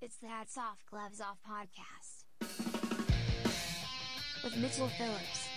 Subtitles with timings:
[0.00, 2.24] It's the Hats Off, Gloves Off podcast.
[4.44, 5.48] With Mitchell Phillips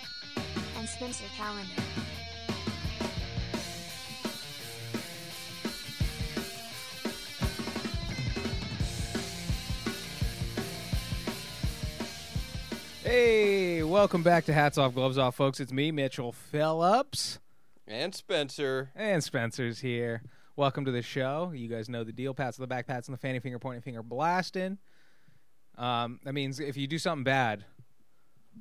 [0.77, 1.83] and Spencer Calendar.
[13.03, 15.59] Hey, welcome back to Hats Off, Gloves Off, folks.
[15.59, 17.39] It's me, Mitchell Phillips,
[17.87, 18.91] And Spencer.
[18.95, 20.21] and Spencer's here.
[20.61, 21.51] Welcome to the show.
[21.55, 22.35] You guys know the deal.
[22.35, 24.77] Pats on the back, pats on the fanny, finger pointing, finger blasting.
[25.75, 27.65] Um, that means if you do something bad,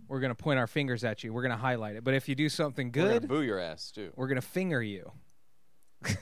[0.09, 1.35] we're gonna point our fingers at you.
[1.35, 2.03] We're gonna highlight it.
[2.03, 4.15] But if you do something good, We're gonna good, boo your ass too.
[4.17, 5.13] we're gonna finger you.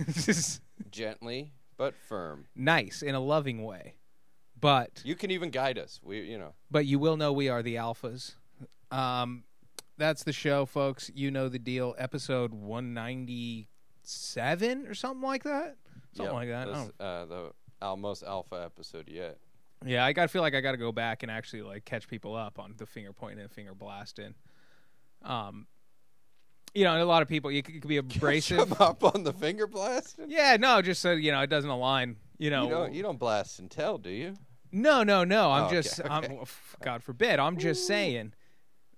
[0.05, 0.61] this is
[0.91, 2.47] Gently but firm.
[2.57, 3.95] nice in a loving way,
[4.61, 6.01] but You can even guide us.
[6.03, 8.35] We, you know, but you will know we are the alphas.
[8.91, 9.45] Um,
[9.97, 11.09] that's the show, folks.
[11.15, 11.95] You know the deal.
[11.99, 13.69] Episode one ninety
[14.09, 15.77] seven or something like that.
[16.15, 16.67] Something Yep, like that.
[16.69, 17.51] This, uh, the
[17.83, 19.39] al- most alpha episode yet.
[19.85, 22.09] yeah, I got to feel like I got to go back and actually like catch
[22.09, 24.35] people up on the finger pointing and finger blasting.
[25.23, 25.67] Um,
[26.75, 28.69] you know, a lot of people you could, could be abrasive.
[28.71, 30.27] Come up on the finger blasting.
[30.31, 32.17] yeah, no, just so you know, it doesn't align.
[32.39, 34.35] You know, You don't, you don't blast and tell, do you?
[34.71, 35.51] No, no, no.
[35.51, 36.39] I'm Oh, just, I'm, okay.
[36.43, 37.41] f- God forbid.
[37.41, 38.33] I'm just saying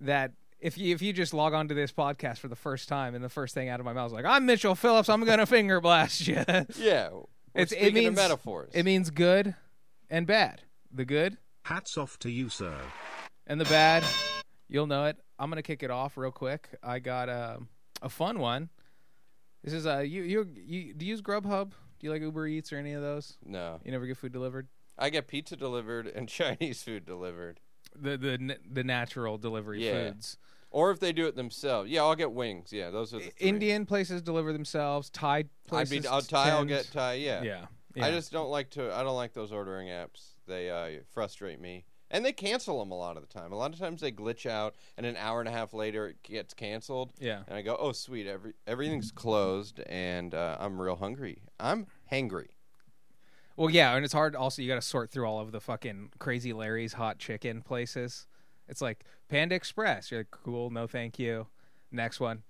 [0.01, 3.15] that if you if you just log on to this podcast for the first time
[3.15, 5.09] and the first thing out of my mouth is like, "I'm Mitchell Phillips.
[5.09, 6.43] I'm gonna finger blast you,"
[6.79, 7.11] Yeah.
[7.55, 8.71] It's- it means- metaphors.
[8.75, 9.55] it means good
[10.09, 10.63] and bad.
[10.93, 12.75] The good Hats off to you, sir.
[13.47, 14.03] and the bad,
[14.69, 15.17] you'll know it.
[15.39, 16.69] I'm gonna kick it off real quick.
[16.83, 17.59] I got a
[18.03, 18.71] a fun one.
[19.65, 21.71] This is uh you you you do you use Grubhub?
[21.71, 23.37] Do you like Uber Eats or any of those?
[23.45, 24.69] no, You never get food delivered?
[24.99, 27.61] I get pizza delivered and Chinese food delivered.
[27.97, 30.11] The the the natural delivery Yeah.
[30.11, 30.39] foods.
[30.73, 31.91] Or if they do it themselves.
[31.91, 32.73] Yeah, I'll get wings.
[32.73, 33.49] Yeah, those are the three.
[33.49, 35.11] Indian places deliver themselves.
[35.11, 36.03] Thai I'd places.
[36.03, 36.51] be, I'll Thai.
[36.51, 37.15] I'll get Thai.
[37.15, 37.43] Yeah.
[37.43, 37.67] Yeah.
[37.97, 38.07] yeah.
[38.07, 38.95] I just don't like to.
[38.95, 40.35] I don't like those ordering apps.
[40.47, 43.53] They uh, frustrate me, and they cancel them a lot of the time.
[43.53, 46.23] A lot of times they glitch out, and an hour and a half later it
[46.23, 47.43] gets canceled, yeah.
[47.49, 51.43] and I go, "Oh, sweet, every everything's closed, and uh, I'm real hungry.
[51.59, 52.49] I'm hangry."
[53.57, 54.35] Well, yeah, and it's hard.
[54.35, 58.27] Also, you got to sort through all of the fucking crazy Larry's hot chicken places.
[58.69, 60.11] It's like Panda Express.
[60.11, 61.49] You're like, cool, no, thank you.
[61.93, 62.43] Next one,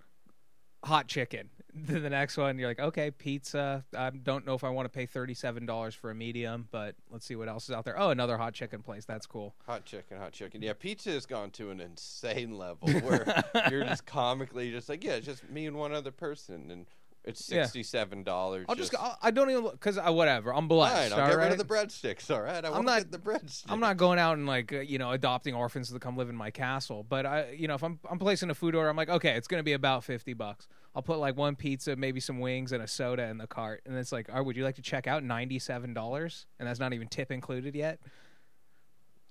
[0.84, 1.50] hot chicken.
[1.72, 3.84] Then the next one, you're like, okay, pizza.
[3.96, 7.24] I don't know if I want to pay thirty-seven dollars for a medium, but let's
[7.24, 7.96] see what else is out there.
[7.96, 9.04] Oh, another hot chicken place.
[9.04, 9.54] That's cool.
[9.66, 10.62] Hot chicken, hot chicken.
[10.62, 15.12] Yeah, pizza has gone to an insane level where you're just comically just like, yeah,
[15.12, 16.86] it's just me and one other person, and
[17.24, 17.62] it's Yeah.
[17.64, 18.64] sixty-seven dollars.
[18.68, 20.54] I'll just, I I don't even because I whatever.
[20.54, 20.94] I'm blessed.
[20.94, 21.12] fine.
[21.12, 21.52] I'll all get rid right?
[21.52, 22.30] of the breadsticks.
[22.34, 23.64] All right, I want to not- get the breadsticks.
[23.68, 26.36] I'm not going out and like uh, you know adopting orphans to come live in
[26.36, 29.10] my castle, but I you know if I'm I'm placing a food order, I'm like
[29.10, 30.66] okay, it's gonna be about fifty bucks.
[30.94, 33.96] I'll put like one pizza, maybe some wings, and a soda in the cart, and
[33.96, 35.22] it's like, oh, would you like to check out?
[35.22, 38.00] Ninety seven dollars, and that's not even tip included yet.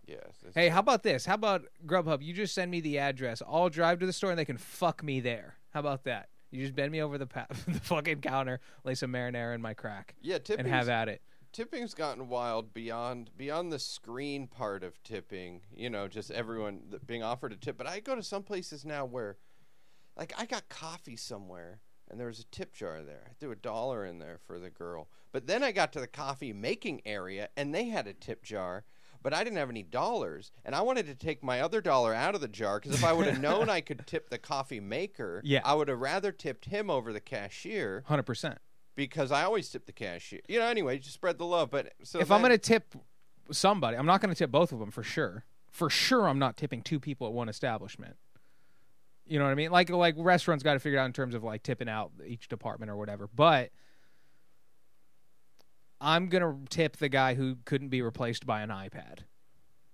[0.07, 0.19] Yes.
[0.41, 1.25] it's- Hey, how about this?
[1.25, 2.23] How about Grubhub?
[2.23, 3.41] You just send me the address.
[3.47, 5.57] I'll drive to the store and they can fuck me there.
[5.71, 6.29] How about that?
[6.51, 9.73] You just bend me over the pa- the fucking counter, lay some marinara in my
[9.73, 10.65] crack, yeah, tipping.
[10.65, 11.21] and have at it.
[11.51, 17.23] tipping's gotten wild beyond beyond the screen part of tipping you know just everyone being
[17.23, 19.35] offered a tip but i go to some places now where
[20.15, 23.55] like i got coffee somewhere and there was a tip jar there i threw a
[23.55, 27.49] dollar in there for the girl but then i got to the coffee making area
[27.57, 28.83] and they had a tip jar
[29.21, 32.35] but I didn't have any dollars, and I wanted to take my other dollar out
[32.35, 35.41] of the jar because if I would have known I could tip the coffee maker,
[35.43, 35.61] Yeah.
[35.65, 38.57] I would have rather tipped him over the cashier Hundred percent.
[38.95, 40.39] because I always tip the cashier.
[40.47, 41.69] You know, anyway, just spread the love.
[41.69, 42.95] But so if I'm going to tip
[43.51, 45.45] somebody, I'm not going to tip both of them for sure.
[45.71, 48.15] For sure, I'm not tipping two people at one establishment.
[49.27, 49.69] You know what I mean?
[49.71, 52.89] Like like restaurants got to figure out in terms of like tipping out each department
[52.89, 53.27] or whatever.
[53.33, 53.69] But
[56.01, 59.19] I'm gonna tip the guy who couldn't be replaced by an iPad.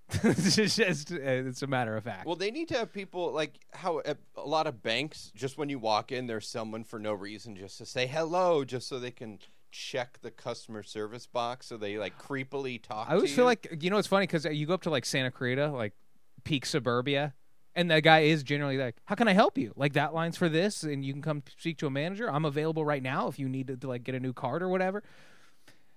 [0.24, 2.28] it's just uh, it's a matter of fact.
[2.28, 5.32] Well, they need to have people like how at a lot of banks.
[5.36, 8.88] Just when you walk in, there's someone for no reason just to say hello, just
[8.88, 9.40] so they can
[9.72, 11.66] check the customer service box.
[11.66, 13.10] So they like creepily talk.
[13.10, 13.48] I always feel you.
[13.48, 15.94] like you know it's funny because you go up to like Santa Clarita, like
[16.44, 17.34] peak suburbia,
[17.74, 20.50] and the guy is generally like, "How can I help you?" Like that line's for
[20.50, 22.30] this, and you can come speak to a manager.
[22.30, 24.70] I'm available right now if you need to, to like get a new card or
[24.70, 25.04] whatever.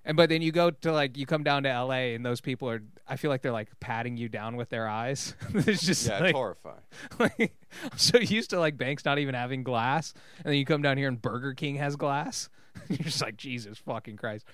[0.08, 2.14] And but then you go to like you come down to L.A.
[2.14, 2.82] and those people are.
[3.06, 5.34] I feel like they're like patting you down with their eyes.
[5.55, 6.81] it's just yeah, it's like, horrifying.
[7.19, 10.81] like I'm so used to like banks not even having glass, and then you come
[10.81, 12.49] down here and Burger King has glass.
[12.88, 14.46] You're just like Jesus fucking Christ.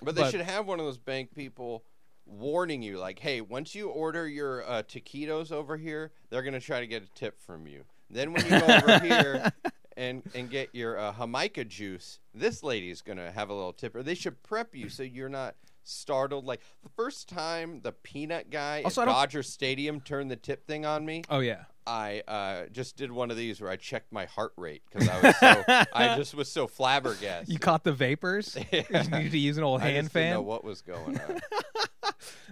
[0.00, 1.82] But they But- should have one of those bank people
[2.24, 6.78] warning you, like, "Hey, once you order your uh, taquitos over here, they're gonna try
[6.78, 7.84] to get a tip from you.
[8.08, 9.52] Then when you go over here
[9.96, 13.94] and and get your uh, Jamaica juice, this lady's gonna have a little tip.
[13.94, 16.44] Or they should prep you so you're not startled.
[16.44, 20.36] Like the first time the peanut guy Also, I at don't- Dodger Stadium turned the
[20.36, 21.64] tip thing on me, Oh yeah.
[21.86, 25.20] I uh, just did one of these where I checked my heart rate because I
[25.20, 27.52] was so I just was so flabbergasted.
[27.52, 28.56] You caught the vapors.
[28.72, 30.44] You needed to use an old I hand just didn't know fan.
[30.44, 31.30] what was going on.
[31.32, 31.40] and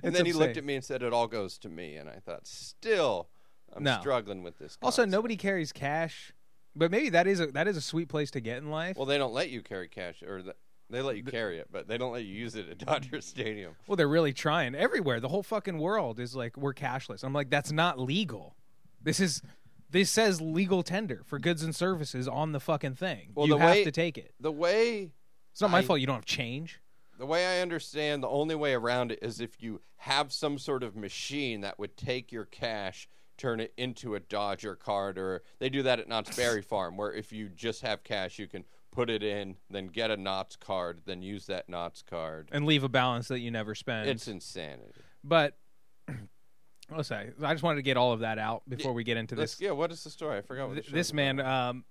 [0.02, 2.17] It's then he looked at me and said, "It all goes to me." And I
[2.25, 3.29] thought, still,
[3.76, 3.99] I'm No.
[4.00, 4.76] struggling with this.
[4.82, 5.12] Also, concept.
[5.12, 6.32] nobody carries cash,
[6.79, 8.97] but maybe that is a that is a sweet place to get in life.
[8.97, 10.55] Well, they don't let you carry cash, or the,
[10.91, 13.75] they let you carry it, but they don't let you use it at Dodger Stadium.
[13.87, 15.21] Well, they're really trying everywhere.
[15.21, 17.23] The whole fucking world is like we're cashless.
[17.25, 18.57] I'm like, that's not legal.
[19.03, 19.43] This is
[19.91, 23.31] this says legal tender for goods and services on the fucking thing.
[23.35, 24.35] Well, you the have way- to take it.
[24.41, 25.11] The way
[25.53, 26.81] It's not my I- fault you don't have change.
[27.19, 30.83] the way I understand, the only way around it is if you have some sort
[30.85, 35.70] of machine that would take your cash, turn it into a Dodger card, or they
[35.70, 39.08] do that at Knott's Berry Farm, where if you just have cash, you can put
[39.08, 42.49] it in, then get a Knott's card, then use that Knott's card.
[42.52, 44.08] And leave a balance that you never spend.
[44.11, 44.93] It's insanity.
[45.25, 45.56] but
[46.93, 49.35] I'll say I just wanted to get all of that out before we get into
[49.37, 49.61] Let's- this.
[49.61, 50.38] yeah, what is the story?
[50.38, 51.70] I forgot what the Th- this man, about.
[51.70, 51.84] um,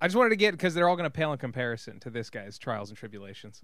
[0.00, 2.30] I just wanted to get because they're all going to pale in comparison to this
[2.30, 3.60] guy's trials and tribulations.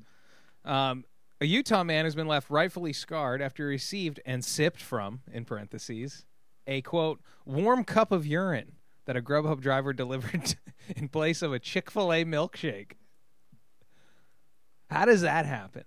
[0.67, 1.05] Um,
[1.41, 5.45] a Utah man has been left rightfully scarred after he received and sipped from, in
[5.47, 6.25] parentheses,
[6.67, 8.73] a quote warm cup of urine
[9.07, 10.57] that a Grubhub driver delivered
[10.97, 12.93] in place of a Chick Fil A milkshake.
[14.91, 15.85] How does that happen?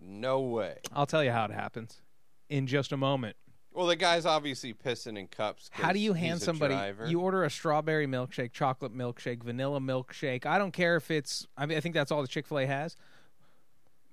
[0.00, 0.78] no way.
[0.92, 2.00] I'll tell you how it happens
[2.48, 3.36] in just a moment.
[3.72, 5.68] Well, the guy's obviously pissing in cups.
[5.70, 6.74] How do you hand somebody?
[6.74, 7.06] driver.
[7.06, 10.46] You order a strawberry milkshake, chocolate milkshake, vanilla milkshake.
[10.46, 11.46] I don't care if it's.
[11.56, 12.96] I mean, I think that's all the Chick Fil A has.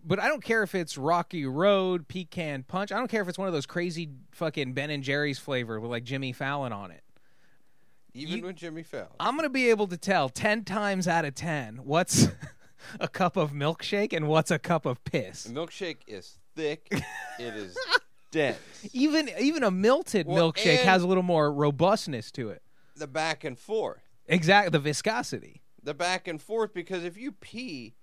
[0.07, 2.91] But I don't care if it's Rocky Road, Pecan Punch.
[2.91, 5.89] I don't care if it's one of those crazy fucking Ben and Jerry's flavor with
[5.89, 7.01] like Jimmy Fallon on it.
[8.13, 9.09] even you- with Jimmy Fallon.
[9.19, 12.27] I'm gonna be able to tell ten times out of ten what's
[12.99, 15.43] a cup of milkshake and what's a cup of piss.
[15.45, 16.87] The milkshake is thick.
[17.39, 17.75] it is
[18.31, 18.59] dense.
[18.93, 22.61] Even even a melted Well, milkshake has a little more robustness to it.
[22.95, 24.03] The back and forth.
[24.27, 25.61] Exactly, the viscosity.
[25.83, 27.95] The back and forth because if you pee,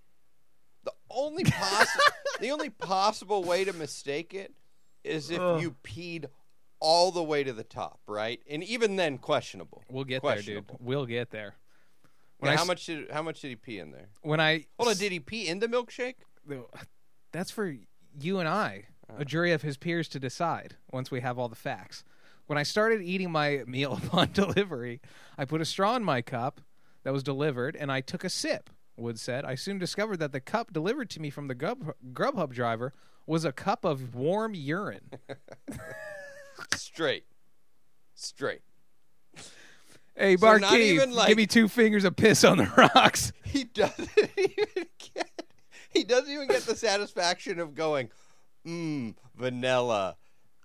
[0.84, 2.04] the only possible
[2.40, 4.54] the only possible way to mistake it
[5.04, 5.60] is if Ugh.
[5.60, 6.26] you peed
[6.80, 8.40] all the way to the top, right?
[8.50, 9.84] And even then questionable.
[9.88, 10.44] We'll get there, dude.
[10.44, 10.78] Questionable.
[10.80, 11.54] We'll get there.
[12.38, 14.08] When I how s- much did how much did he pee in there?
[14.22, 16.16] When I Hold on, did he pee in the milkshake?
[17.32, 17.76] that's for
[18.20, 19.24] you and I, a ah.
[19.24, 22.04] jury of his peers to decide once we have all the facts.
[22.46, 25.00] When I started eating my meal upon delivery,
[25.38, 26.60] I put a straw in my cup
[27.04, 28.70] that was delivered and I took a sip.
[28.96, 32.52] Wood said, I soon discovered that the cup delivered to me from the Grub- Grubhub
[32.52, 32.92] driver
[33.26, 35.10] was a cup of warm urine.
[36.74, 37.24] Straight.
[38.14, 38.60] Straight.
[40.14, 43.32] Hey, So Barkeep, like- give me two fingers of piss on the rocks.
[43.44, 45.28] He doesn't even get
[45.90, 48.10] he doesn't even get the satisfaction of going,
[48.66, 50.16] mmm, vanilla.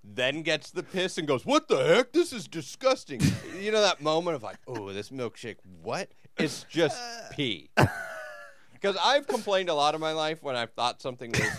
[0.10, 2.14] Then gets the piss and goes, What the heck?
[2.14, 3.20] This is disgusting.
[3.60, 6.10] you know that moment of like, oh, this milkshake, what?
[6.38, 6.98] It's just
[7.32, 7.70] pee.
[8.82, 11.52] Because I've complained a lot of my life when I've thought something was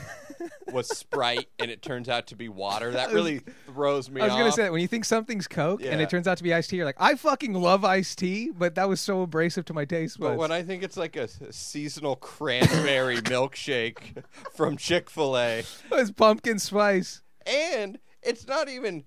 [0.72, 2.92] was Sprite and it turns out to be water.
[2.92, 4.38] That really throws me I was off.
[4.38, 6.70] gonna say that when you think something's Coke and it turns out to be iced
[6.70, 9.84] tea, you're like, I fucking love iced tea, but that was so abrasive to my
[9.84, 10.32] taste buds.
[10.32, 14.22] But when I think it's like a seasonal cranberry milkshake
[14.54, 17.22] from Chick Fil A, it's pumpkin spice.
[17.46, 19.04] and it's not even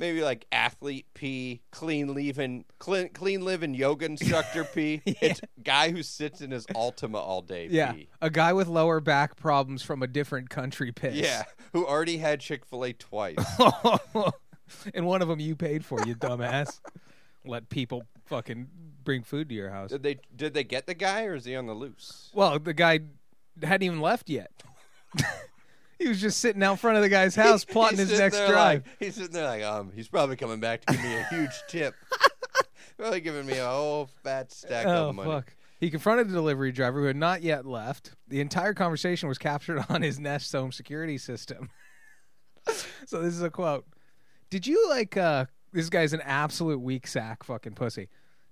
[0.00, 5.02] maybe like athlete pee, clean living, clean, clean living yoga instructor pee.
[5.06, 8.08] It's guy who sits in his Altima all day Yeah, pee.
[8.20, 11.14] a guy with lower back problems from a different country piss.
[11.14, 13.36] Yeah, who already had Chick Fil A twice.
[14.94, 16.80] and one of them you paid for, you dumbass.
[17.44, 18.68] Let people fucking
[19.04, 19.90] bring food to your house.
[19.90, 22.30] did they did they get the guy or is he on the loose?
[22.34, 23.00] Well, the guy
[23.62, 24.50] hadn't even left yet.
[26.00, 28.84] he was just sitting out front of the guy's house plotting his next drive.
[28.84, 31.52] Like, he's sitting there like, um, he's probably coming back to give me a huge
[31.68, 31.94] tip.
[32.98, 35.30] probably giving me a whole fat stack Oh of money.
[35.30, 35.54] fuck!
[35.78, 38.12] He confronted the delivery driver who had not yet left.
[38.28, 41.70] The entire conversation was captured on his Nest home security system.
[43.06, 43.86] so this is a quote.
[44.50, 48.08] Did you like uh this guy's an absolute weak sack fucking pussy.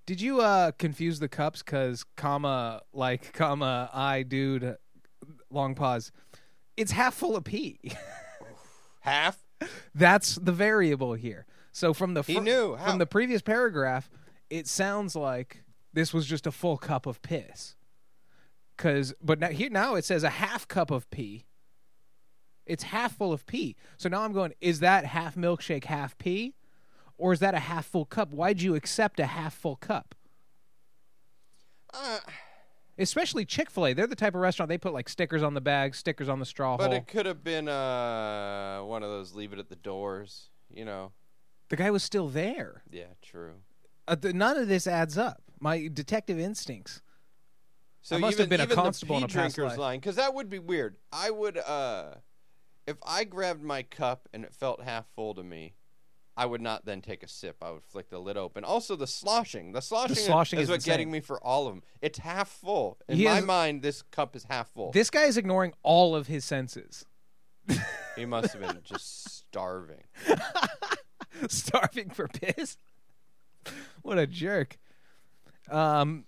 [0.06, 4.76] Did you uh confuse the cups cuz comma like comma I dude
[5.50, 6.12] long pause.
[6.78, 7.80] It's half full of pee.
[9.00, 9.38] Half.
[9.96, 11.44] That's the variable here.
[11.72, 12.76] So from the He knew.
[12.76, 12.90] How?
[12.90, 14.08] from the previous paragraph,
[14.48, 17.74] it sounds like this was just a full cup of piss.
[18.76, 21.46] Cause, but now here now it says a half cup of pee.
[22.64, 23.74] It's half full of pee.
[23.96, 24.54] So now I'm going.
[24.60, 26.54] Is that half milkshake, half pee,
[27.16, 28.30] or is that a half full cup?
[28.30, 30.14] Why'd you accept a half full cup?
[31.92, 32.18] Uh,
[32.98, 35.60] Especially Chick Fil A, they're the type of restaurant they put like stickers on the
[35.60, 36.94] bag, stickers on the straw But hole.
[36.94, 40.50] it could have been uh one of those leave it at the doors.
[40.72, 41.12] You know.
[41.68, 42.82] The guy was still there.
[42.90, 43.54] Yeah, true.
[44.06, 45.42] Uh, th- none of this adds up.
[45.60, 47.02] My detective instincts.
[48.00, 49.78] So I must even, have been a constable in a past drinker's life.
[49.78, 50.96] line, because that would be weird.
[51.12, 52.14] I would, uh,
[52.86, 55.74] if I grabbed my cup and it felt half full to me,
[56.38, 57.56] I would not then take a sip.
[57.62, 58.62] I would flick the lid open.
[58.62, 59.72] Also, the sloshing.
[59.72, 61.82] The sloshing, sloshing is, is what's getting me for all of them.
[62.00, 62.96] It's half full.
[63.08, 64.92] In He my has- mind, this cup is half full.
[64.92, 67.04] This guy is ignoring all of his senses.
[68.16, 70.04] he must have been just starving.
[71.48, 72.76] Starving for piss?
[74.02, 74.78] what a jerk.
[75.70, 76.24] Um,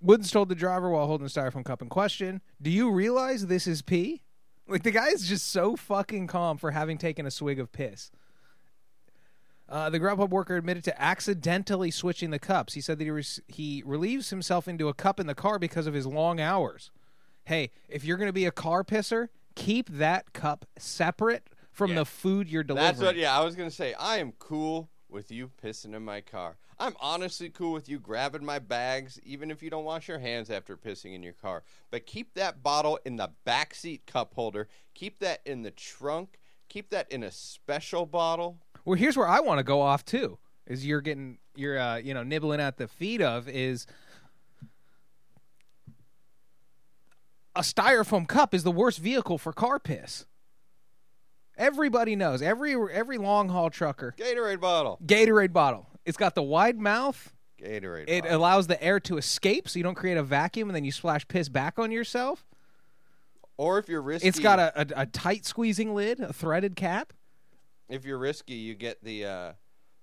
[0.00, 3.66] Woods told the driver while holding the styrofoam cup in question, Do you realize this
[3.66, 4.22] is pee?
[4.66, 8.10] Like, the guy is just so fucking calm for having taken a swig of piss.
[9.68, 12.72] Uh, the Grubhub worker admitted to accidentally switching the cups.
[12.74, 15.92] He said that he, he relieves himself into a cup in the car because of
[15.94, 16.90] his long hours.
[17.44, 21.96] Hey, if you're going to be a car pisser, keep that cup separate from Yeah.
[21.96, 22.92] the food you're delivering.
[22.92, 23.16] That's what.
[23.16, 23.94] Yeah, I was gonna say.
[23.94, 26.56] I am cool with you pissing in my car.
[26.78, 30.50] I'm honestly cool with you grabbing my bags, even if you don't wash your hands
[30.50, 31.62] after pissing in your car.
[31.90, 34.68] But keep that bottle in the backseat cup holder.
[34.94, 36.38] Keep that in the trunk.
[36.68, 38.58] Keep that in a special bottle.
[38.88, 40.38] Well, here's where I want to go off too.
[40.66, 43.86] Is you're getting you're uh, you know nibbling at the feet of is
[47.54, 50.24] a styrofoam cup is the worst vehicle for car piss.
[51.58, 52.40] Everybody knows.
[52.40, 54.98] Every every long haul trucker Gatorade bottle.
[55.04, 55.86] Gatorade bottle.
[56.06, 57.34] It's got the wide mouth.
[57.62, 58.08] Gatorade.
[58.08, 58.38] It bottle.
[58.38, 61.28] allows the air to escape, so you don't create a vacuum and then you splash
[61.28, 62.46] piss back on yourself.
[63.58, 67.12] or if you're risky, It's got a, a, a tight squeezing lid, a threaded cap.
[67.88, 69.52] If you're risky, you get the uh,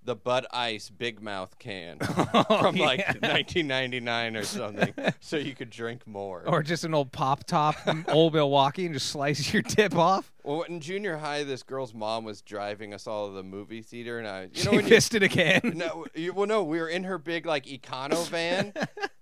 [0.04, 5.70] the Bud Ice Big Mouth can Oh, from like 1999 or something, so you could
[5.72, 6.44] drink more.
[6.46, 10.32] or just an old pop top from old Milwaukee and just slice your tip off.
[10.44, 14.20] Well, in junior high, this girl's mom was driving us all to the movie theater,
[14.20, 15.74] and I, you She know, when you, fisted a can.
[15.76, 18.74] no, you, well, no, we were in her big like econo van,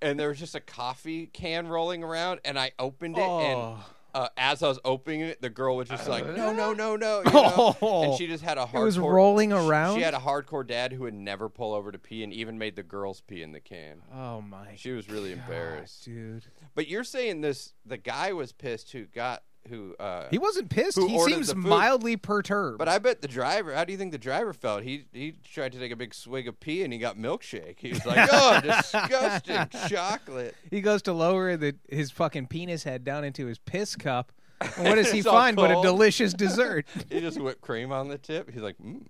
[0.01, 3.77] and there was just a coffee can rolling around, and I opened it, and Oh.
[4.13, 7.24] Uh, as I was opening it, the girl was just like, "No, no, no, no,"
[7.25, 7.75] you know?
[7.82, 8.03] Oh.
[8.03, 8.82] and she just had a hardcore.
[8.82, 9.96] It was rolling around?
[9.98, 12.75] She had a hardcore dad who would never pull over to pee, and even made
[12.75, 14.01] the girls pee in the can.
[14.13, 16.05] Oh my She was really embarrassed.
[16.05, 16.46] dude.
[16.75, 17.74] But you're saying this?
[17.86, 19.96] The guy was pissed who got who.
[20.00, 21.00] Uh, He wasn't pissed.
[21.00, 22.77] He seems mildly perturbed.
[22.77, 23.74] But I bet the driver.
[23.74, 24.84] How do you think the driver felt?
[24.84, 27.79] He he tried to take a big swig of pee and he got milkshake.
[27.79, 33.03] He was like, "Oh, disgusting chocolate." he goes to lower the, his fucking penis head
[33.03, 34.32] down into his piss cup.
[34.77, 36.86] And what does he find but a delicious dessert?
[37.10, 38.50] He just whipped cream on the tip.
[38.51, 39.03] He's like, mm.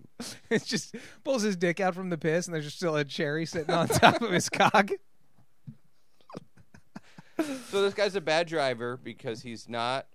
[0.49, 3.45] it's just pulls his dick out from the piss, and there's just still a cherry
[3.45, 4.89] sitting on top of his cock.
[7.37, 10.07] So this guy's a bad driver because he's not.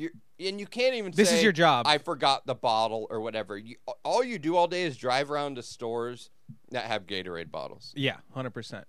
[0.00, 1.12] You and you can't even.
[1.12, 1.86] This is your job.
[1.86, 3.58] I forgot the bottle or whatever.
[3.58, 6.30] You, all you do all day is drive around to stores
[6.70, 7.92] that have Gatorade bottles.
[7.94, 8.86] Yeah, hundred percent,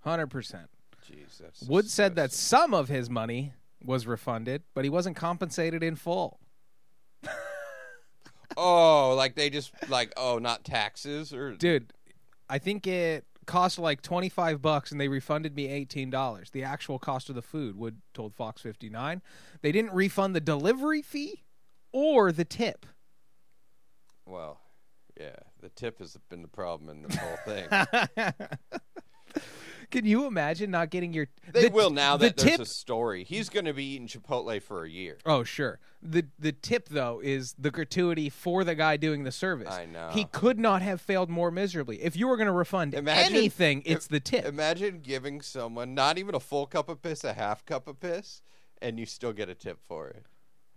[0.00, 0.70] hundred percent.
[1.10, 3.52] Jeez, that's Wood said that some of his money
[3.84, 6.38] was refunded, but he wasn't compensated in full.
[8.56, 11.90] Oh, like they just like oh, not taxes or Dude,
[12.48, 16.50] I think it cost like 25 bucks and they refunded me $18.
[16.50, 19.22] The actual cost of the food, Wood told Fox 59.
[19.60, 21.42] They didn't refund the delivery fee
[21.92, 22.86] or the tip.
[24.26, 24.60] Well,
[25.18, 28.78] yeah, the tip has been the problem in the whole thing.
[29.92, 33.22] Can you imagine not getting your They the- will now the that there's a story.
[33.24, 35.18] He's going to be eating Chipotle for a year.
[35.24, 35.78] Oh, sure.
[36.02, 39.72] The the tip though is the gratuity for the guy doing the service.
[39.72, 40.08] I know.
[40.12, 42.02] He could not have failed more miserably.
[42.02, 44.44] If you were going to refund Imagine- anything, it's the tip.
[44.44, 48.42] Imagine giving someone not even a full cup of piss, a half cup of piss,
[48.80, 50.24] and you still get a tip for it.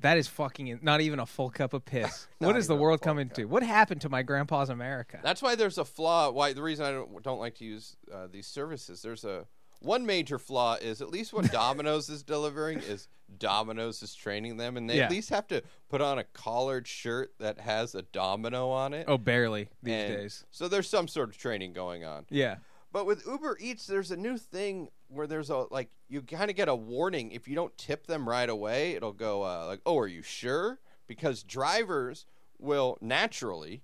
[0.02, 2.28] That is fucking not even a full cup of piss.
[2.40, 3.38] What is the world coming cup.
[3.38, 3.46] to?
[3.46, 5.20] What happened to my grandpa's America?
[5.24, 6.30] That's why there's a flaw.
[6.32, 9.02] Why the reason I don't don't like to use uh, these services.
[9.02, 9.46] There's a
[9.80, 13.08] one major flaw is at least what Domino's is delivering is
[13.40, 15.06] Domino's is training them, and they Yeah.
[15.06, 19.06] at least have to put on a collared shirt that has a domino on it.
[19.08, 20.44] oh, barely these And days.
[20.52, 22.26] So there's some sort of training going on.
[22.30, 22.58] Yeah.
[22.96, 26.56] But with Uber Eats, there's a new thing where there's a like you kind of
[26.56, 28.94] get a warning if you don't tip them right away.
[28.94, 32.26] It'll go uh, like, "Oh, are you sure?" Because drivers
[32.58, 33.84] will naturally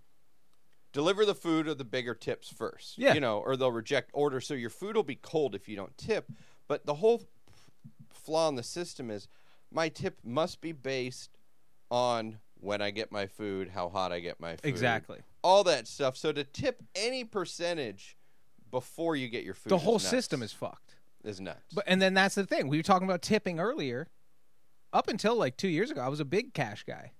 [0.94, 2.98] deliver the food or the bigger tips first.
[2.98, 3.13] Yeah.
[3.13, 4.39] you know, or they'll reject order.
[4.39, 6.32] so your food will be cold if you don't tip.
[6.70, 7.27] But the whole
[8.13, 9.27] flaw in the system is
[9.74, 11.38] my tip must be based
[11.89, 15.20] on when I get my food, how hot I get my food, Exactly.
[15.44, 16.15] all that stuff.
[16.15, 18.15] So to tip any percentage
[18.72, 20.08] before you get your food, The whole nuts.
[20.08, 20.96] system is fucked.
[21.24, 21.62] is nuts.
[21.74, 22.68] But and then that's the thing.
[22.68, 24.08] We were talking about tipping earlier.
[24.94, 27.12] Up until like two years ago, I was a big cash guy.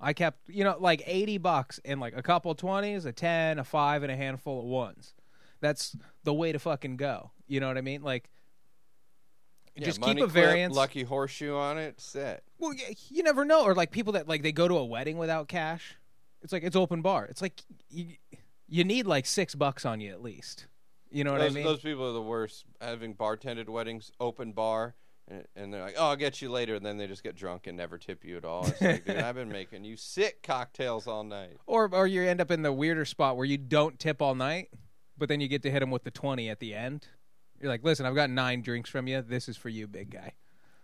[0.00, 3.64] I kept, you know, like eighty bucks and like a couple twenties, a ten, a
[3.64, 5.14] five, and a handful of ones.
[5.60, 7.30] That's the way to fucking go.
[7.46, 8.02] You know what I mean?
[8.02, 8.28] Like,
[9.74, 10.74] Yeah, just keep a clip, variance.
[10.76, 12.42] lucky horseshoe on it, set.
[12.58, 13.64] Well, y- you never know.
[13.64, 15.96] Or like people that like they go to a wedding without cash.
[16.42, 17.24] It's like it's open bar.
[17.26, 18.14] It's like you
[18.68, 20.66] you need like six bucks on you at least.
[21.10, 21.64] You know what those, I mean?
[21.64, 22.64] those people are the worst.
[22.80, 24.94] Having bartended weddings, open bar,
[25.26, 27.66] and, and they're like, "Oh, I'll get you later," and then they just get drunk
[27.66, 28.66] and never tip you at all.
[28.66, 31.56] It's like, dude, I've been making you sick cocktails all night.
[31.66, 34.68] Or or you end up in the weirder spot where you don't tip all night,
[35.16, 37.06] but then you get to hit them with the twenty at the end.
[37.60, 39.20] You're like, listen, I've got nine drinks from you.
[39.20, 40.34] This is for you, big guy.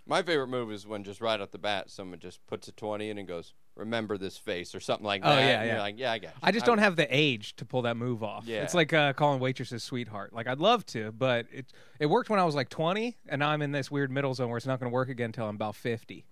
[0.06, 3.10] My favorite move is when just right off the bat, someone just puts a twenty
[3.10, 5.28] in and goes, "Remember this face" or something like that.
[5.36, 5.82] Oh, yeah, and you're yeah.
[5.82, 6.14] like, yeah, I.
[6.16, 6.28] You.
[6.42, 8.46] I just I'm- don't have the age to pull that move off.
[8.46, 8.62] Yeah.
[8.62, 10.32] It's like uh, calling waitresses sweetheart.
[10.32, 11.66] Like I'd love to, but it
[11.98, 14.48] it worked when I was like 20, and now I'm in this weird middle zone
[14.48, 16.24] where it's not going to work again until I'm about 50.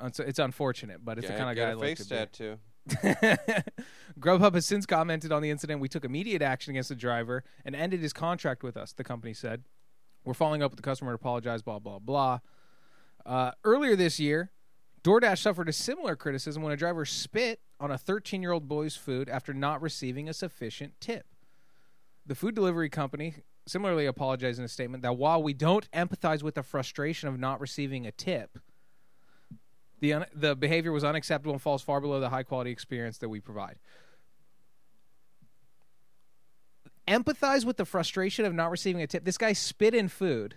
[0.00, 2.14] Uh, It's, it's unfortunate, but it's Get- the kind of guy I like face to
[2.14, 2.16] be.
[2.16, 2.58] tattoo.
[4.20, 5.80] Grubhub has since commented on the incident.
[5.80, 9.34] We took immediate action against the driver and ended his contract with us, the company
[9.34, 9.62] said.
[10.24, 12.40] We're following up with the customer to apologize, blah, blah, blah.
[13.26, 14.50] Uh, earlier this year,
[15.04, 18.96] DoorDash suffered a similar criticism when a driver spit on a 13 year old boy's
[18.96, 21.26] food after not receiving a sufficient tip.
[22.24, 23.34] The food delivery company
[23.66, 27.60] similarly apologized in a statement that while we don't empathize with the frustration of not
[27.60, 28.58] receiving a tip,
[30.00, 33.28] the, un- the behavior was unacceptable and falls far below the high quality experience that
[33.28, 33.78] we provide.
[37.08, 39.24] Empathize with the frustration of not receiving a tip.
[39.24, 40.54] This guy spit in food,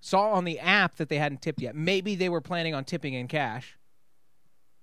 [0.00, 1.74] saw on the app that they hadn't tipped yet.
[1.74, 3.78] Maybe they were planning on tipping in cash.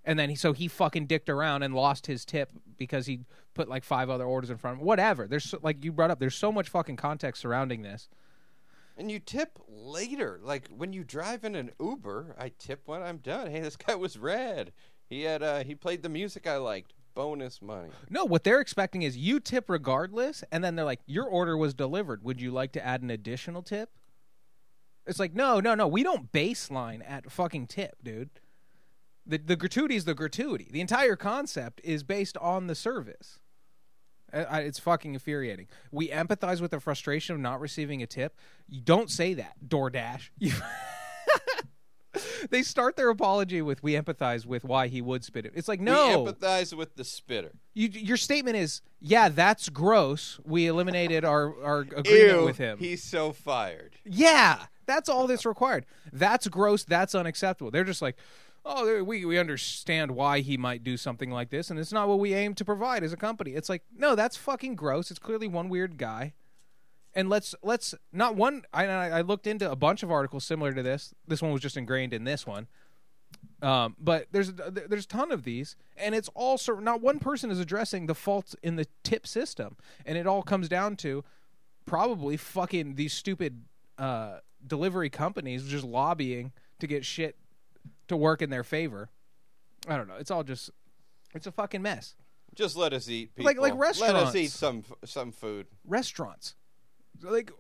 [0.04, 3.22] And then he, so he fucking dicked around and lost his tip because he
[3.54, 4.86] put like five other orders in front of him.
[4.86, 5.28] Whatever.
[5.28, 8.08] There's so, like you brought up, there's so much fucking context surrounding this.
[8.98, 10.40] And you tip later.
[10.44, 13.50] Like when you drive in an Uber, I tip when I'm done.
[13.50, 14.72] Hey, this guy was rad.
[15.10, 16.94] He had uh he played the music I liked.
[17.16, 17.90] Bonus money.
[18.10, 21.74] No, what they're expecting is you tip regardless, and then they're like, "Your order was
[21.74, 22.26] delivered.
[22.26, 23.90] Would you like to add an additional tip?"
[25.08, 25.88] It's like, no, no, no.
[25.88, 28.30] We don't baseline at fucking tip, dude.
[29.26, 30.68] The the gratuity is the gratuity.
[30.72, 33.40] The entire concept is based on the service.
[34.34, 35.68] I, I, it's fucking infuriating.
[35.92, 38.38] We empathize with the frustration of not receiving a tip.
[38.68, 40.30] You don't say that, DoorDash.
[40.38, 40.54] You
[42.50, 45.80] they start their apology with "We empathize with why he would spit it." It's like,
[45.82, 47.54] no, We empathize with the spitter.
[47.74, 50.40] you, your statement is, yeah, that's gross.
[50.46, 52.78] We eliminated our, our agreement Ew, with him.
[52.80, 53.96] He's so fired.
[54.06, 55.86] yeah, that's all that's required.
[56.12, 56.84] That's gross.
[56.84, 57.72] That's unacceptable.
[57.72, 58.16] They're just like,
[58.66, 62.20] oh, we, we understand why he might do something like this, and it's not what
[62.20, 63.52] we aim to provide as a company.
[63.52, 65.12] It's like, no, that's fucking gross.
[65.12, 66.34] It's clearly one weird guy.
[67.14, 68.64] And let's let's not one.
[68.74, 71.14] I I looked into a bunch of articles similar to this.
[71.26, 72.68] This one was just ingrained in this one.
[73.62, 76.60] Um, but there's there's a ton of these, and it's all.
[76.82, 80.68] Not one person is addressing the faults in the tip system, and it all comes
[80.68, 81.24] down to
[81.86, 83.64] probably fucking these stupid
[83.98, 87.38] uh, delivery companies just lobbying to get shit
[88.08, 89.10] to work in their favor.
[89.88, 90.16] I don't know.
[90.16, 90.72] It's all just
[91.34, 92.16] it's a fucking mess.
[92.56, 93.36] Just let us eat.
[93.36, 93.46] People.
[93.46, 94.14] Like- like restaurants.
[94.14, 95.68] Let us eat some some food.
[95.86, 96.56] Restaurants,
[97.22, 97.52] like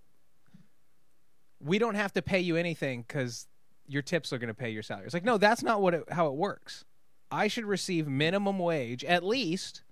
[1.59, 3.47] we don't have to pay you anything because
[3.87, 5.05] your tips are going to pay your salary.
[5.05, 6.85] It's like no, that's not what it, how it works.
[7.31, 9.83] I should receive minimum wage at least,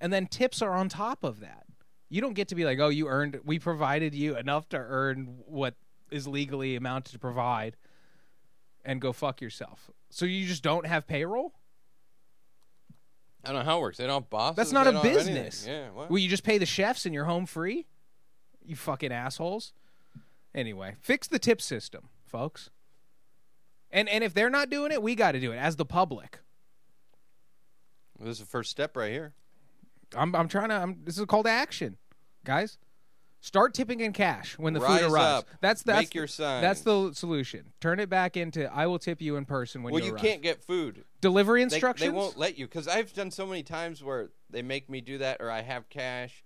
[0.00, 1.64] and then tips are on top of that.
[2.08, 3.40] You don't get to be like, oh, you earned.
[3.44, 5.74] We provided you enough to earn what
[6.10, 7.76] is legally amounted to provide,
[8.84, 9.90] and go fuck yourself.
[10.10, 11.52] So you just don't have payroll.
[13.44, 13.98] I don't know how it works.
[13.98, 14.56] They don't have bosses.
[14.56, 15.34] That's not They a don't have anything.
[15.34, 15.66] business.
[15.68, 15.90] Yeah.
[15.90, 16.10] What?
[16.10, 17.86] Will you just pay the chefs and you're home free?
[18.64, 19.72] You fucking assholes.
[20.54, 22.70] Anyway, fix the tip system, folks.
[23.90, 26.40] And and if they're not doing it, we got to do it as the public.
[28.18, 29.34] this is the first step right here.
[30.16, 30.74] I'm I'm trying to.
[30.76, 31.98] I'm, this is a call to action,
[32.44, 32.78] guys.
[33.46, 35.44] Start tipping in cash when the Rise food arrives.
[35.44, 35.48] up.
[35.60, 36.62] That's that's Make your signs.
[36.62, 37.66] That's the solution.
[37.80, 40.12] Turn it back into I will tip you in person when you well, you you
[40.14, 40.22] arrive.
[40.24, 41.04] can't get food.
[41.20, 42.10] delivery They, instructions.
[42.10, 45.18] they won't let you because I've done so many times where they make me do
[45.18, 46.42] that, or I have cash,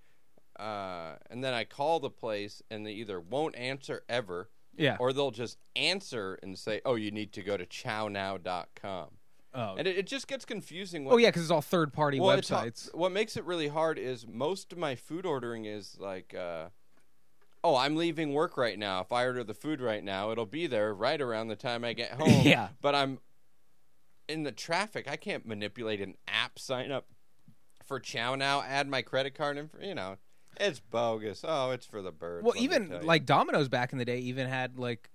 [0.58, 4.98] uh, and then I call the place and they either won't answer ever, yeah.
[5.00, 9.08] or they'll just answer and say, "Oh, you need to go to chownow.com,"
[9.54, 9.74] oh.
[9.78, 11.06] and it, it just gets confusing.
[11.10, 12.94] oh yeah, because it's all third party Well, it's ho- websites.
[12.94, 16.66] what makes it really hard is most of my food ordering is like, uh,
[17.62, 19.00] oh, I'm leaving work right now.
[19.00, 21.92] If I order the food right now, it'll be there right around the time I
[21.92, 22.42] get home.
[22.42, 22.68] Yeah.
[22.80, 23.18] But I'm
[24.28, 25.08] in the traffic.
[25.08, 27.06] I can't manipulate an app sign up
[27.84, 28.62] for Chow Now.
[28.62, 30.16] Add my credit card and you know.
[30.58, 31.44] It's bogus.
[31.46, 32.44] Oh, it's for the birds.
[32.44, 35.08] Well, even like Domino's back in the day even had like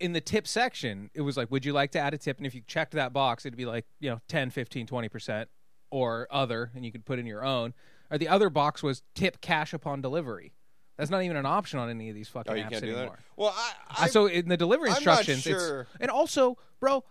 [0.00, 2.38] in the tip section, it was like, would you like to add a tip?
[2.38, 5.46] And if you checked that box, it'd be like, you know, 10, 15, 20%
[5.90, 7.72] or other, and you could put in your own.
[8.10, 10.52] Or the other box was tip cash upon delivery.
[10.96, 12.96] That's not even an option on any of these fucking oh, you apps can't do
[12.96, 13.16] anymore.
[13.16, 13.24] that.
[13.36, 15.82] Well, I, Uh, I so in the delivery instructions, sure.
[15.82, 17.02] it's and also, bro,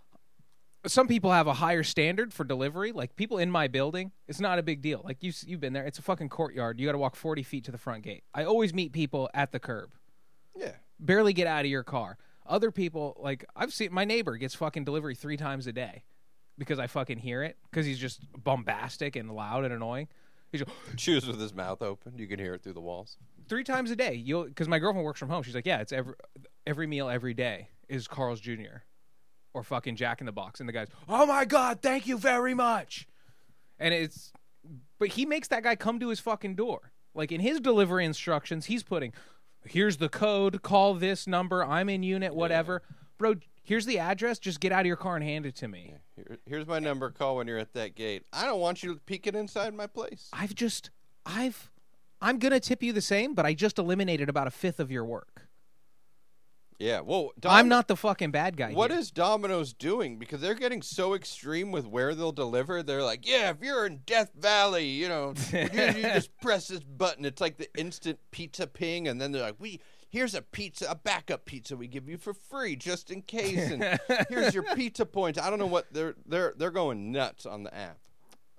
[0.85, 2.91] some people have a higher standard for delivery.
[2.91, 5.01] Like people in my building, it's not a big deal.
[5.03, 5.85] Like you, you've been there.
[5.85, 6.79] It's a fucking courtyard.
[6.79, 8.23] You got to walk forty feet to the front gate.
[8.33, 9.91] I always meet people at the curb.
[10.55, 10.73] yeah.
[10.99, 12.17] Barely get out of your car.
[12.45, 16.03] Other people, like I've seen, my neighbor gets fucking delivery three times a day
[16.57, 20.07] because I fucking hear it because he's just bombastic and loud and annoying.
[20.51, 22.13] He's just, Chews with his mouth open.
[22.17, 23.17] You can hear it through the walls.
[23.47, 24.13] Three times a day.
[24.13, 25.43] You'll because my girlfriend works from home.
[25.43, 26.15] She's like, yeah, it's every
[26.65, 28.81] every meal every day is Carl's Jr.
[29.53, 32.53] or fucking Jack in the Box, and the guy's, oh my god, thank you very
[32.53, 33.07] much,
[33.79, 34.31] and it's,
[34.99, 36.91] but he makes that guy come to his fucking door.
[37.13, 39.13] Like in his delivery instructions, he's putting,
[39.65, 42.81] here's the code, call this number, I'm in unit, whatever,
[43.17, 43.35] bro.
[43.65, 44.39] Here's the address.
[44.39, 45.93] Just get out of your car and hand it to me.
[46.17, 47.09] Here, here's my number.
[47.11, 48.23] Call when you're at that gate.
[48.33, 50.27] I don't want you peeking inside my place.
[50.33, 50.89] I've just,
[51.25, 51.71] I've,
[52.23, 55.03] I'm gonna tip you the same, but I just eliminated about a fifth of your
[55.03, 55.47] work.
[56.79, 57.01] Yeah.
[57.01, 58.73] Well, I'm not the fucking bad guy.
[58.73, 58.99] What here.
[58.99, 60.17] is Domino's doing?
[60.17, 62.81] Because they're getting so extreme with where they'll deliver.
[62.81, 66.81] They're like, yeah, if you're in Death Valley, you know, you, you just press this
[66.81, 67.25] button.
[67.25, 70.95] It's like the instant pizza ping, and then they're like, we here's a pizza, a
[70.95, 75.39] backup pizza we give you for free just in case, and here's your pizza points.
[75.39, 77.97] I don't know what they're they're they're going nuts on the app.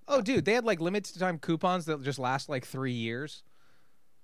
[0.06, 3.42] Oh, dude, they had like limited time coupons that just last like three years,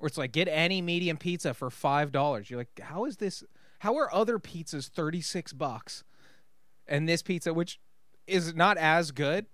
[0.00, 2.50] where it's like get any medium pizza for five dollars.
[2.50, 3.44] You're like, how is this?
[3.80, 6.04] How are other pizzas thirty six bucks,
[6.88, 7.78] and this pizza, which
[8.26, 9.44] is not as good,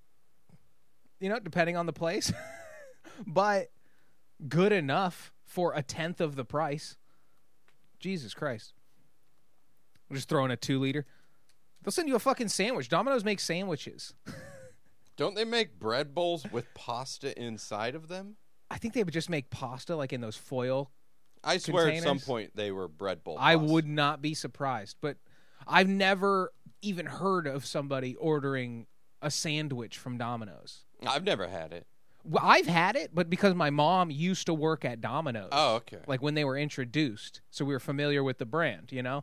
[1.21, 2.33] you know, depending on the place,
[3.27, 3.73] but
[4.49, 6.97] good enough for a tenth of the price.
[7.99, 8.73] Jesus Christ!
[10.09, 11.07] I'm just throwing a two liter.
[11.83, 12.89] They'll send you a fucking sandwich.
[12.89, 14.15] Domino's makes sandwiches.
[15.17, 18.37] Don't they make bread bowls with pasta inside of them?
[18.71, 20.91] I think they would just make pasta like in those foil.
[21.45, 23.37] I swear, at some point they were bread bowl.
[23.39, 23.73] I pasta.
[23.73, 25.17] would not be surprised, but
[25.67, 26.53] I've never
[26.83, 28.87] even heard of somebody ordering
[29.23, 30.85] a sandwich from Domino's.
[31.07, 31.87] I've never had it.
[32.25, 35.51] Well, I've had it, but because my mom used to work at Domino's.
[35.53, 35.99] Oh, okay.
[36.09, 39.23] Like when they were introduced, so we were familiar with the brand, you know.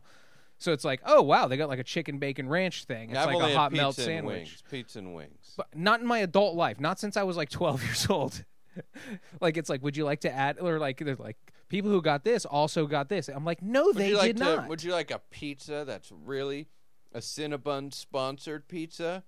[0.58, 3.10] So it's like, oh wow, they got like a chicken bacon ranch thing.
[3.10, 4.36] It's I've like a hot pizza melt and sandwich.
[4.36, 4.62] Wings.
[4.70, 5.54] Pizza and wings.
[5.56, 6.80] but not in my adult life.
[6.80, 8.44] Not since I was like 12 years old.
[9.40, 11.36] like it's like, would you like to add or like there's like
[11.68, 13.28] people who got this also got this.
[13.28, 14.68] I'm like, no, Would they you like did to, not.
[14.68, 16.68] Would you like a pizza that's really
[17.12, 19.24] a Cinnabon sponsored pizza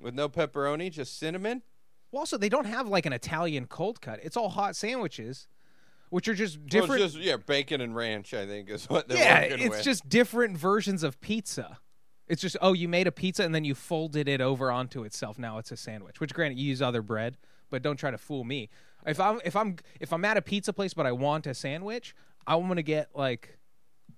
[0.00, 1.62] with no pepperoni, just cinnamon?
[2.10, 4.20] Well, also, they don't have like an Italian cold cut.
[4.22, 5.48] It's all hot sandwiches,
[6.10, 7.02] which are just Well, different.
[7.02, 8.34] it's just yeah, bacon and ranch.
[8.34, 9.82] I think is what they're yeah, it's with.
[9.82, 11.78] just different versions of pizza.
[12.26, 15.38] It's just oh, you made a pizza and then you folded it over onto itself.
[15.38, 16.20] Now it's a sandwich.
[16.20, 17.36] Which, granted, you use other bread,
[17.70, 18.68] but don't try to fool me.
[19.06, 22.14] If I'm if I'm if I'm at a pizza place but I want a sandwich,
[22.46, 23.58] I'm gonna get like,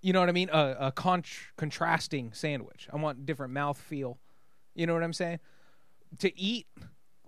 [0.01, 1.25] you know what I mean, a, a con-
[1.57, 2.89] contrasting sandwich.
[2.93, 4.19] I want different mouth feel.
[4.75, 5.41] You know what I'm saying?
[6.21, 6.67] To eat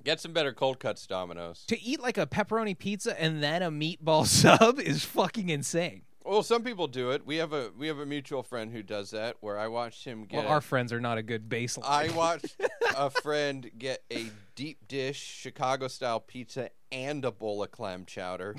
[0.04, 1.64] Get some better cold cuts, Domino's.
[1.66, 4.26] to eat like a pepperoni pizza and then a meatball
[4.58, 6.02] sub is fucking insane.
[6.28, 7.24] Well, some people do it.
[7.26, 9.36] We have a we have a mutual friend who does that.
[9.40, 10.44] Where I watched him get.
[10.44, 11.84] Well, our friends are not a good baseline.
[11.86, 12.54] I watched
[12.96, 18.54] a friend get a deep dish Chicago style pizza and a bowl of clam chowder.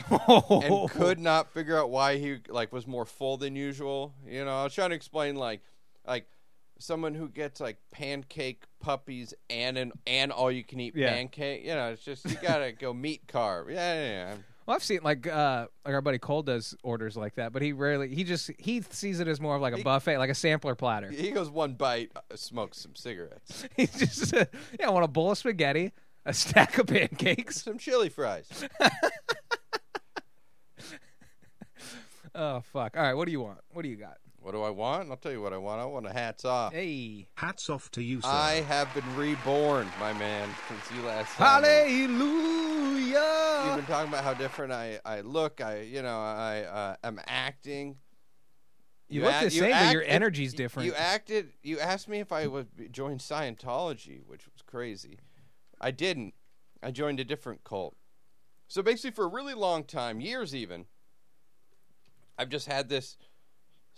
[0.50, 4.16] and could not figure out why he like was more full than usual.
[4.26, 5.62] You know, I was trying to explain like
[6.08, 6.28] like
[6.80, 11.14] someone who gets like pancake puppies and an and all you can eat Yeah.
[11.14, 11.64] pancake.
[11.66, 13.72] You know, it's just you gotta go meat carb.
[13.72, 14.36] Yeah, yeah, yeah.
[14.70, 17.74] Well, I've seen like uh like our buddy Cole does orders like that, but he
[17.74, 20.36] rarely he just he sees it as more of like a He- buffet, like a
[20.36, 21.10] sampler platter.
[21.10, 24.46] He goes one bite, uh, smokes some cigarettes, He just uh,
[24.80, 25.92] yeah, I want a bowl of spaghetti,
[26.24, 27.64] a stack of pancakes.
[27.64, 28.48] some chili fries.
[32.36, 32.96] Oh fuck!
[32.96, 33.58] All right, what do you want?
[33.72, 34.18] What do you got?
[34.50, 35.12] What do I want?
[35.12, 35.80] I'll tell you what I want.
[35.80, 36.74] I want a hats off.
[36.74, 38.30] Hey, Hats off to you, sir.
[38.30, 42.02] I have been reborn, my man, since you last saw me.
[42.02, 45.62] You've been talking about how different I, I look.
[45.62, 47.98] I you know I uh, am acting.
[49.08, 50.88] You look act- the same, but act- your energy's different.
[50.88, 51.50] You acted.
[51.62, 55.20] You asked me if I would join Scientology, which was crazy.
[55.80, 56.34] I didn't.
[56.82, 57.96] I joined a different cult.
[58.68, 60.86] So basically, for a really long time, years even,
[62.36, 63.16] I've just had this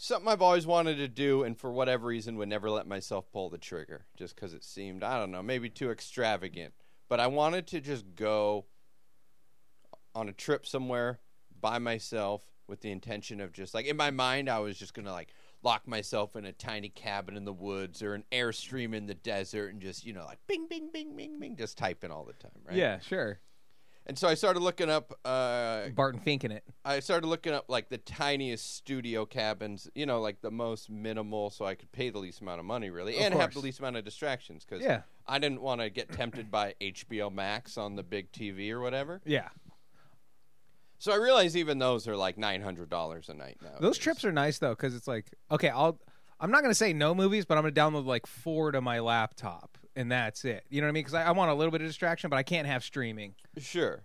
[0.02, 3.50] something I've always wanted to do, and for whatever reason, would never let myself pull
[3.50, 6.74] the trigger, just because it seemed I don't know, maybe too extravagant.
[7.10, 8.66] But I wanted to just go
[10.16, 11.20] on a trip somewhere,
[11.62, 15.12] by myself with the intention of just like in my mind I was just gonna
[15.12, 15.30] like
[15.62, 19.72] lock myself in a tiny cabin in the woods or an airstream in the desert
[19.72, 22.52] and just you know like bing bing bing bing bing just typing all the time,
[22.66, 22.76] right?
[22.76, 23.40] Yeah, sure.
[24.12, 25.18] And so I started looking up.
[25.24, 26.66] Uh, Barton Fink in it.
[26.84, 31.50] I started looking up like the tiniest studio cabins, you know, like the most minimal,
[31.50, 33.54] so I could pay the least amount of money, really, Of and have course.
[33.54, 34.66] the least amount of distractions.
[34.66, 35.04] Because Yeah.
[35.26, 39.22] I didn't want to get tempted by HBO Max on the big TV or whatever.
[39.24, 39.48] Yeah.
[40.98, 43.78] So I realize even those are like nine hundred dollars a night now.
[43.80, 46.02] Those trips are nice though, because it's like, okay, I'll.
[46.38, 49.78] I'm not gonna say no movies, but I'm gonna download like four to my laptop,
[49.96, 50.66] and that's it.
[50.70, 51.02] You know what I mean?
[51.02, 53.36] Because I, I want a little bit of distraction, but I can't have streaming.
[53.58, 54.04] Sure.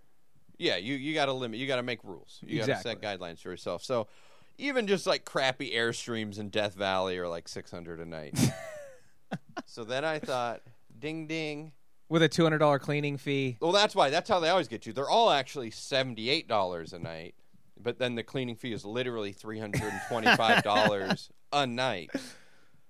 [0.59, 1.59] Yeah, you you got to limit.
[1.59, 2.40] You got to make rules.
[2.42, 3.85] You got to set guidelines for yourself.
[3.85, 4.09] So
[4.59, 8.38] even just like crappy airstreams in Death Valley are like six hundred a night.
[9.66, 10.62] so then I thought,
[10.99, 11.72] ding ding.
[12.09, 13.59] with a two hundred dollar cleaning fee.
[13.61, 14.11] Well, that's why.
[14.11, 14.92] That's how they always get you.
[14.92, 17.35] They're all actually seventy-eight dollars a night,
[17.79, 22.11] but then the cleaning fee is literally three hundred and twenty-five dollars a night.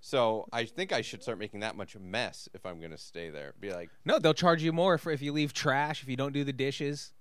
[0.01, 3.31] So I think I should start making that much mess if I'm going to stay
[3.31, 3.55] there.
[3.59, 6.33] Be like, No, they'll charge you more for if you leave trash, if you don't
[6.33, 7.13] do the dishes.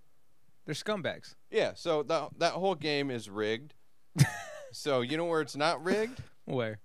[0.65, 1.35] They're scumbags.
[1.51, 1.73] yeah.
[1.75, 3.73] So that that whole game is rigged.
[4.71, 6.21] so you know where it's not rigged?
[6.45, 6.79] Where?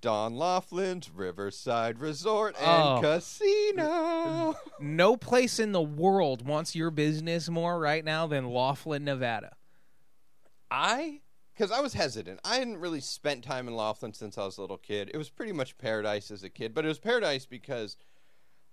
[0.00, 3.00] Don Laughlin's Riverside Resort and Oh.
[3.02, 4.54] Casino.
[4.78, 9.54] No place in the world wants your business more right now than Laughlin, Nevada.
[10.70, 11.20] I,
[11.56, 12.40] because I was hesitant.
[12.44, 15.10] I hadn't really spent time in Laughlin since I was a little kid.
[15.14, 17.96] It was pretty much paradise as a kid, but it was paradise because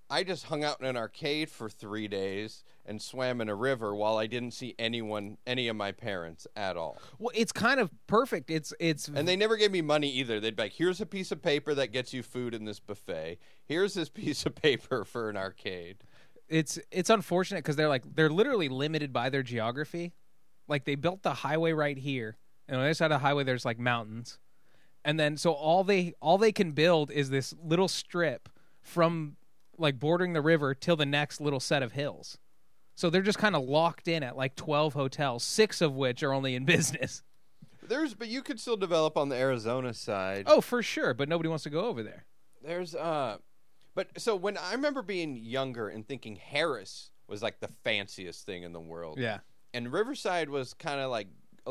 [0.10, 3.96] I just hung out in an arcade for three days and swam in a river
[3.96, 6.98] while I didn't see anyone, any of my parents at all.
[7.20, 8.52] Well, it's kind of perfect.
[8.52, 10.40] It's it's And they never gave me money either.
[10.42, 13.40] They'd be like, here's a piece of paper that gets you food in this buffet.
[13.64, 16.04] Here's this piece of paper for an arcade.
[16.50, 20.14] it's it's unfortunate because they're like they're literally limited by their geography.
[20.68, 22.38] Like they built the highway right here,
[22.74, 24.40] and on the other side of the highway there's like mountains,
[25.06, 28.50] and then so all they all they can build is this little strip
[28.82, 29.36] from
[29.78, 32.40] like bordering the river till the next little set of hills.
[32.96, 36.34] So they're just kind of locked in at like twelve hotels, six of which are
[36.34, 37.22] only in business.
[37.88, 40.46] There's, but you could still develop on the Arizona side.
[40.48, 42.26] Oh, for sure, but nobody wants to go over there.
[42.64, 43.38] There's uh
[43.94, 48.64] but so when I remember being younger and thinking Harrah's was like the fanciest thing
[48.64, 49.20] in the world.
[49.20, 49.40] Yeah.
[49.76, 51.28] And Riverside was kind of like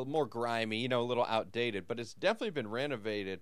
[0.06, 3.40] more grimy, you know, a little outdated, but it's definitely been renovated.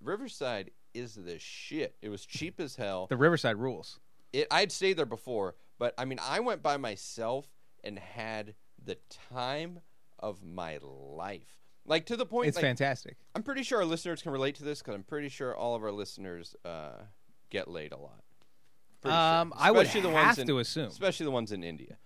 [0.00, 1.96] Riverside is the shit.
[2.02, 3.06] It was cheap as hell.
[3.08, 3.98] The Riverside rules.
[4.32, 7.46] It I'd stayed there before, but I mean, I went by myself
[7.82, 8.98] and had the
[9.32, 9.80] time
[10.18, 11.58] of my life.
[11.86, 13.16] Like to the point It's like, fantastic.
[13.34, 15.82] I'm pretty sure our listeners can relate to this because I'm pretty sure all of
[15.82, 17.02] our listeners uh,
[17.48, 18.22] get laid a lot.
[19.00, 19.22] Pretty sure.
[19.22, 20.88] Um, I would the have ones in, to assume.
[20.88, 21.96] especially the ones in India.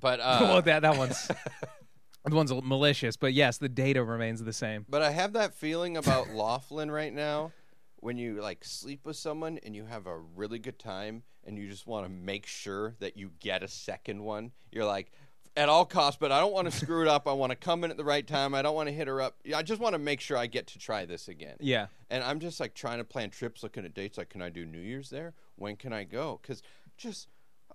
[0.00, 1.30] But uh, well, that that one's
[2.30, 4.84] the one's malicious, but yes, the data remains the same.
[4.88, 7.52] but I have that feeling about Laughlin right now
[8.00, 11.68] when you like sleep with someone and you have a really good time and you
[11.68, 14.52] just want to make sure that you get a second one.
[14.72, 15.12] You're like
[15.56, 17.26] at all costs, but I don't want to screw it up.
[17.26, 18.54] I want to come in at the right time.
[18.54, 19.36] I don't want to hit her up.
[19.54, 21.56] I just want to make sure I get to try this again.
[21.60, 21.86] Yeah.
[22.10, 24.18] And I'm just like trying to plan trips, looking at dates.
[24.18, 25.32] Like, can I do New Year's there?
[25.54, 26.38] When can I go?
[26.42, 26.62] Because
[26.98, 27.28] just,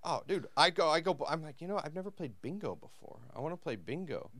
[0.03, 1.17] oh, dude, I go, I go.
[1.27, 3.19] I'm like, you know, I've never played bingo before.
[3.35, 4.31] I want to play bingo.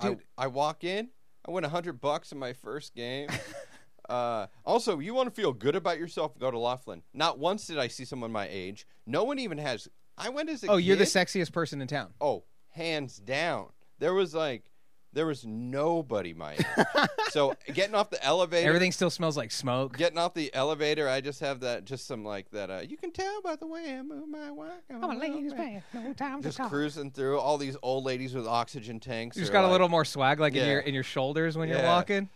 [0.00, 0.20] Dude.
[0.38, 1.08] I, I walk in,
[1.46, 3.28] I win a hundred bucks in my first game.
[4.08, 6.38] uh, also, you want to feel good about yourself?
[6.38, 7.02] Go to Laughlin.
[7.12, 8.86] Not once did I see someone my age.
[9.06, 9.88] No one even has.
[10.16, 11.10] I went as a Oh, you're the kid.
[11.26, 12.10] sexiest person in town.
[12.20, 13.68] Oh, hands down.
[13.98, 14.70] There was like,
[15.12, 16.64] there was nobody Mike.
[17.30, 19.96] so getting off the elevator, Everything still smells like smoke.
[19.96, 22.70] Getting off the elevator, I just have that, just some like that.
[22.70, 24.82] Uh, you can tell by the way I move my walk.
[24.88, 25.82] I'm I'm a ladies' man.
[25.92, 26.70] No time to Just talk.
[26.70, 29.36] cruising through all these old ladies with oxygen tanks.
[29.36, 30.70] You just are got a like- little more swag, like in Yeah.
[30.70, 31.92] your in your shoulders when you're Yeah.
[31.94, 32.28] walking.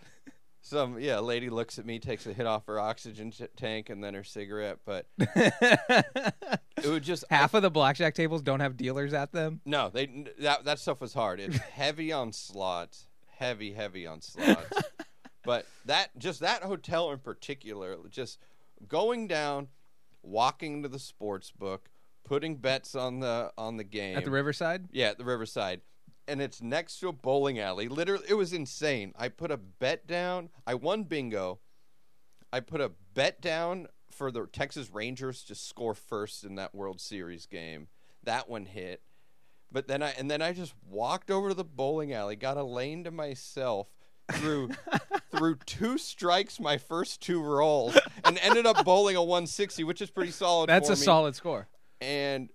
[0.67, 4.15] Some yeah, lady looks at me, takes a hit off her oxygen tank, and then
[4.15, 4.79] her cigarette.
[4.87, 9.61] But it would just Half of the blackjack tables don't have dealers at them.
[9.67, 9.91] no.
[9.91, 11.39] They that that stuff was hard.
[11.39, 14.73] It's heavy on slots, heavy, heavy on slots.
[15.45, 18.39] but that just that hotel in particular, just
[18.89, 19.69] going down,
[20.23, 21.91] walking to the sports book,
[22.25, 24.89] putting bets on the on the game At the Riverside?
[24.93, 25.83] Yeah, at the Riverside.
[26.27, 27.89] And it's next to a bowling alley.
[27.89, 29.13] Literally, it was insane.
[29.17, 30.49] I put a bet down.
[30.67, 31.61] I won bingo.
[32.53, 37.01] I put a bet down for the Texas Rangers to score first in that World
[37.01, 37.89] Series game.
[38.23, 39.03] That one hit.
[39.71, 42.63] But then I and then I just walked over to the bowling alley, got a
[42.63, 43.89] lane to myself
[44.33, 44.71] through
[45.37, 50.11] through two strikes my first two rolls and ended up bowling a 160, which is
[50.11, 51.67] pretty solid That's a me solid score.
[52.01, 52.51] and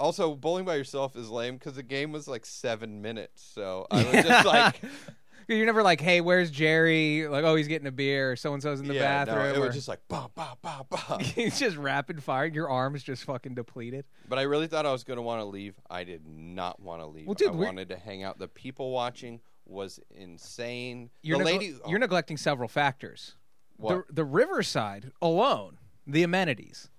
[0.00, 3.42] Also, bowling by yourself is lame because the game was like seven minutes.
[3.54, 4.80] So I was just like,
[5.56, 7.26] You're never like, hey, where's Jerry?
[7.26, 8.36] Like, oh, he's getting a beer.
[8.36, 9.46] So and so's in the yeah, no, bathroom.
[9.46, 11.18] it or- was just like bah bah bah bah.
[11.20, 12.46] He's just rapid fire.
[12.46, 14.04] Your arms just fucking depleted.
[14.28, 15.74] But I really thought I was going to want to leave.
[15.88, 17.26] I did not want to leave.
[17.26, 18.38] Well, dude, I we're- wanted to hang out.
[18.38, 21.10] The people watching was insane.
[21.22, 21.90] You're, the nego- lady, oh.
[21.90, 23.34] you're neglecting several factors.
[23.76, 24.06] What?
[24.08, 26.90] The, the Riverside alone, the amenities.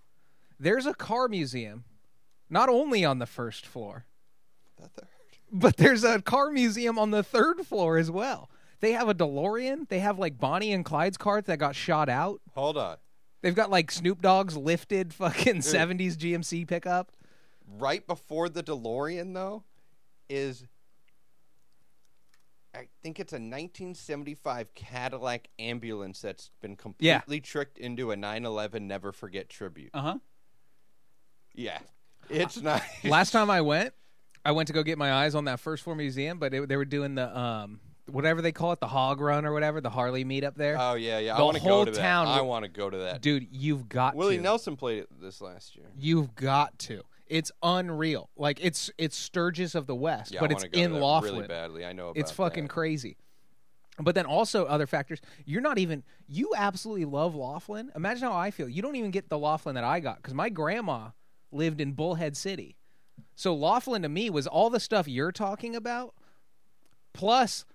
[0.59, 1.85] There's a car museum,
[2.51, 4.05] not only on the first floor,
[4.79, 5.07] That third.
[5.51, 8.49] but there's a car museum on the third floor as well.
[8.81, 9.87] They have a DeLorean.
[9.89, 12.41] They have like Bonnie and Clyde's cars that got shot out.
[12.55, 12.97] Hold on.
[13.41, 17.11] They've got like Snoop Dogg's lifted fucking 70s GMC pickup.
[17.67, 19.63] Right before the DeLorean, though,
[20.29, 20.65] is
[22.73, 27.19] I think it's a 1975 Cadillac ambulance that's been Yeah.
[27.19, 29.91] completely tricked into a 9/11 Never Forget tribute.
[29.93, 30.19] Uh huh.
[31.53, 31.79] Yeah,
[32.31, 32.81] it's nice.
[33.03, 33.93] Last time I went,
[34.43, 36.77] I went to go get my eyes on that first floor museum, but it, they
[36.77, 40.23] were doing the um whatever they call it, the hog run or whatever, the Harley
[40.23, 40.77] meet up there.
[40.79, 41.35] Oh yeah, yeah.
[41.35, 42.31] The I want to go to town that.
[42.31, 43.21] I w- want to go to that.
[43.21, 44.43] Dude, you've got Willie to.
[44.43, 45.85] Nelson played it this last year.
[45.97, 47.03] You've got to.
[47.27, 48.29] It's unreal.
[48.35, 51.35] Like it's it's Sturgis of the West, Yeah, but I it's in Laughlin.
[51.35, 51.85] really badly.
[51.85, 52.69] I know about it's fucking that.
[52.69, 53.15] crazy.
[53.99, 55.19] But then also other factors.
[55.45, 56.03] You're not even.
[56.27, 57.91] You absolutely love Laughlin.
[57.95, 58.67] Imagine how I feel.
[58.67, 61.09] You don't even get the Laughlin that I got because my grandma
[61.51, 62.77] lived in Bullhead City.
[63.35, 66.13] So Laughlin to me was all the stuff you're talking about,
[67.13, 67.65] plus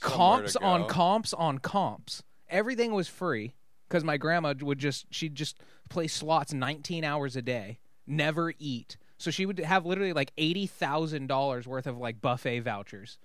[0.00, 2.22] Somewhere comps on comps on comps.
[2.48, 3.54] Everything was free
[3.88, 8.96] because my grandma would just she'd just play slots 19 hours a day, never eat.
[9.18, 13.18] So she would have literally like eighty thousand dollars worth of like buffet vouchers,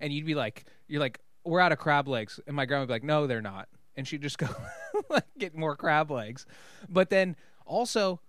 [0.00, 2.88] and you'd be like, "You're like, we're out of crab legs," and my grandma would
[2.88, 4.48] be like, "No, they're not," and she'd just go
[5.08, 6.44] like, get more crab legs.
[6.86, 7.34] But then
[7.64, 8.20] also,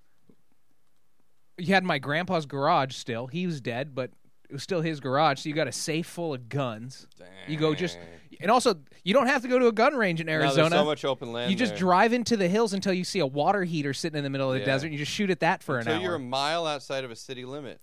[1.60, 3.28] you had my grandpa's garage still.
[3.28, 4.12] He was dead, but
[4.50, 5.42] it was still his garage.
[5.42, 7.08] So you got a safe full of guns.
[7.48, 7.98] You go just,
[8.42, 10.70] and also you don't have to go to a gun range in Arizona.
[10.70, 11.52] there's so much open land.
[11.52, 11.80] you just there.
[11.80, 14.54] drive into the hills until you see a water heater sitting in the middle of
[14.56, 14.66] the Yeah.
[14.66, 14.88] desert.
[14.88, 16.00] And you just shoot at that for until an hour.
[16.00, 17.80] Until you're a mile outside of a city limit.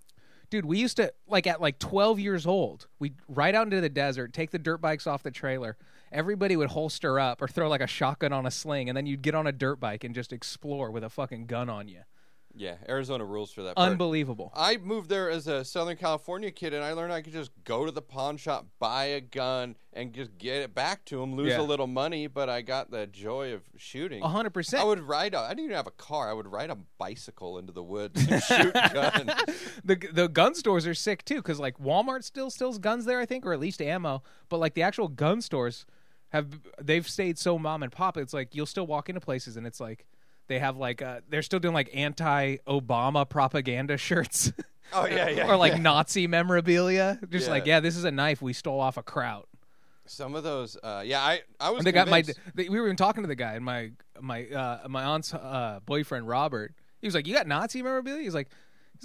[0.48, 2.86] Dude, we used to like at like 12 years old.
[3.00, 5.76] We'd ride out into the desert, take the dirt bikes off the trailer.
[6.12, 9.22] Everybody would holster up or throw like a shotgun on a sling, and then you'd
[9.22, 12.02] get on a dirt bike and just explore with a fucking gun on you.
[12.58, 13.76] Yeah, Arizona rules for that.
[13.76, 13.90] part.
[13.90, 14.50] Unbelievable.
[14.56, 17.84] I moved there as a Southern California kid, and I learned I could just go
[17.84, 21.48] to the pawn shop, buy a gun, and just get it back to him, Lose
[21.48, 21.60] Yeah.
[21.60, 24.22] a little money, but I got the joy of shooting.
[24.22, 24.86] A hundred I percent.
[24.86, 25.34] would ride.
[25.34, 26.30] A, I didn't even have a car.
[26.30, 29.30] I would ride a bicycle into the woods and shoot guns.
[29.84, 33.26] the the gun stores are sick too because like Walmart still stills guns there I
[33.26, 35.84] think or at least ammo but like the actual gun stores
[36.30, 39.66] have they've stayed so mom and pop it's like you'll still walk into places and
[39.66, 40.06] it's like
[40.48, 44.52] they have like uh they're still doing like anti-Obama propaganda shirts
[44.92, 45.48] Oh yeah, yeah.
[45.50, 45.78] or like yeah.
[45.78, 47.50] Nazi memorabilia just Yeah.
[47.52, 49.46] like yeah this is a knife we stole off a kraut
[50.08, 50.76] some of those.
[50.80, 51.78] Uh, yeah, I I was.
[51.80, 52.22] and they got my
[52.54, 55.80] they, we were even talking to the guy and my my uh my aunt's uh
[55.84, 58.48] boyfriend Robert he was like you got Nazi memorabilia he's like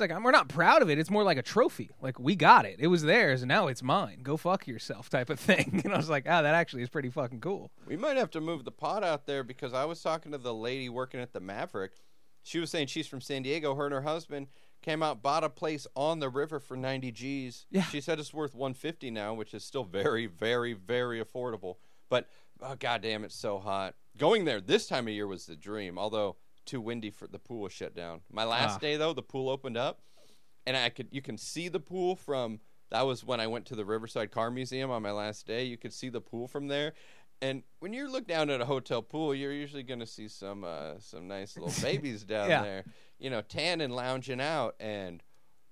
[0.02, 2.78] like we're not proud of it it's more like a trophy like we got it
[2.80, 5.98] it was theirs and now it's mine go fuck yourself type of thing and I
[5.98, 8.72] was like ah that actually is pretty fucking cool We might have to move the
[8.72, 11.94] pot out there because I was talking to the lady working at the Maverick.
[12.44, 13.76] She was saying she's from San Diego.
[13.76, 14.48] Her and her husband
[14.82, 17.68] came out, bought a place on the river for 90 G's.
[17.70, 17.84] Yeah.
[17.84, 21.76] She said it's worth 150 now, which is still very, very, very affordable.
[22.10, 22.28] But
[22.62, 23.96] oh goddamn, it's so hot.
[24.18, 25.98] Going there this time of year was the dream.
[26.00, 28.22] Although too windy for the pool was shut down.
[28.32, 28.80] My last Ah.
[28.80, 30.02] day though, the pool opened up,
[30.66, 32.60] and I could you can see the pool from.
[32.90, 35.64] That was when I went to the Riverside Car Museum on my last day.
[35.64, 36.92] You could see the pool from there.
[37.42, 40.64] And when you look down at a hotel pool, you're usually going to see some
[40.66, 42.62] uh, some nice little babies down Yeah.
[42.64, 42.84] there,
[43.18, 45.24] you know, tanning, lounging out, and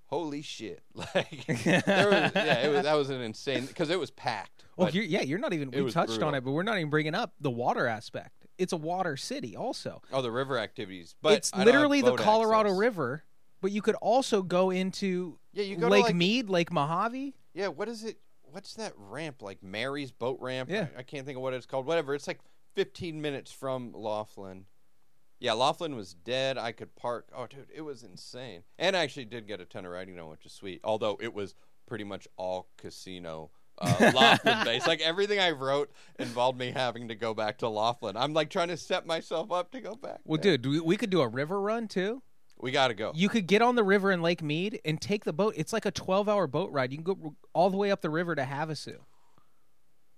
[0.06, 4.10] holy shit, like there was, yeah, it was, that was an insane because it was
[4.10, 4.64] packed.
[4.76, 7.14] well you're, yeah you're not even we touched on it but we're not even bringing
[7.14, 11.52] up the water aspect it's a water city also oh, the river activities, but it's
[11.52, 12.78] I don't have literally the Colorado access.
[12.78, 13.24] River
[13.60, 17.68] but you could also go into Yeah, you go Lake like, Mead Lake Mojave Yeah,
[17.68, 18.18] what is it?
[18.42, 19.62] What's that ramp like?
[19.62, 20.70] Mary's boat ramp?
[20.70, 20.88] Yeah.
[20.96, 21.86] I, I can't think of what it's called.
[21.86, 22.14] Whatever.
[22.14, 22.40] It's like
[22.74, 24.64] 15 minutes from Laughlin.
[25.38, 26.58] Yeah, Laughlin was dead.
[26.58, 27.28] I could park.
[27.34, 28.64] Oh, dude, it was insane.
[28.78, 30.80] And I actually did get a ton of riding on, which is sweet.
[30.82, 31.54] Although it was
[31.86, 33.50] pretty much all casino.
[33.80, 34.86] Uh, Laughlin based.
[34.86, 38.16] Like everything I wrote involved me having to go back to Laughlin.
[38.16, 40.20] I'm like trying to set myself up to go back.
[40.24, 40.58] well there.
[40.58, 42.22] dude we, we could do a river run too
[42.62, 43.12] we got to go.
[43.14, 45.54] You could get on the river in Lake Mead and take the boat.
[45.56, 46.92] It's like a 12 hour boat ride.
[46.92, 48.96] You can go all the way up the river to Havasu.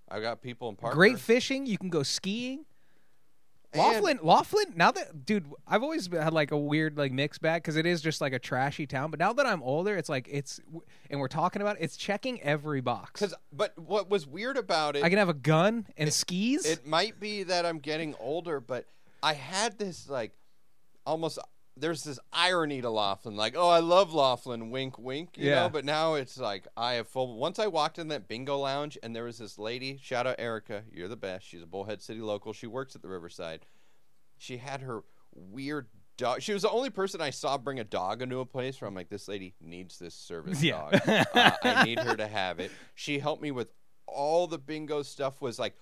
[0.09, 0.97] I got people in Parker.
[0.97, 1.67] Great fishing.
[1.67, 2.65] You can go skiing.
[3.75, 4.73] Laughlin, Laughlin.
[4.77, 8.01] Now that, dude, I've always had like a weird like mixed bag because it is
[8.03, 9.11] just like a trashy town.
[9.11, 10.61] But now that I'm older, it's like it's,
[11.11, 13.21] and we're talking about it, it's checking every box.
[13.21, 16.67] Cause, but what was weird about it, I can have a gun and skis.
[16.67, 18.87] it might be that I'm getting older, but
[19.23, 20.33] I had this like
[21.07, 21.39] almost
[21.77, 25.55] there's this irony to Laughlin, like, oh, I love Laughlin, wink, wink, you Yeah.
[25.63, 25.69] know.
[25.71, 27.37] But now it's like I have full.
[27.39, 29.99] Once I walked in that bingo lounge, and there was this lady.
[30.03, 31.47] Shout out Erica, you're the best.
[31.47, 32.53] She's a Bullhead City local.
[32.53, 33.65] She works at the Riverside.
[34.39, 35.03] She had her
[35.35, 35.87] weird
[36.19, 36.43] dog.
[36.43, 38.95] She was the only person I saw bring a dog into a place where I'm
[38.95, 40.91] like, this lady needs this service Yeah.
[40.91, 41.27] dog.
[41.35, 42.71] uh, I need her to have it.
[42.95, 43.69] She helped me with
[44.07, 45.41] all the bingo stuff.
[45.41, 45.75] Was like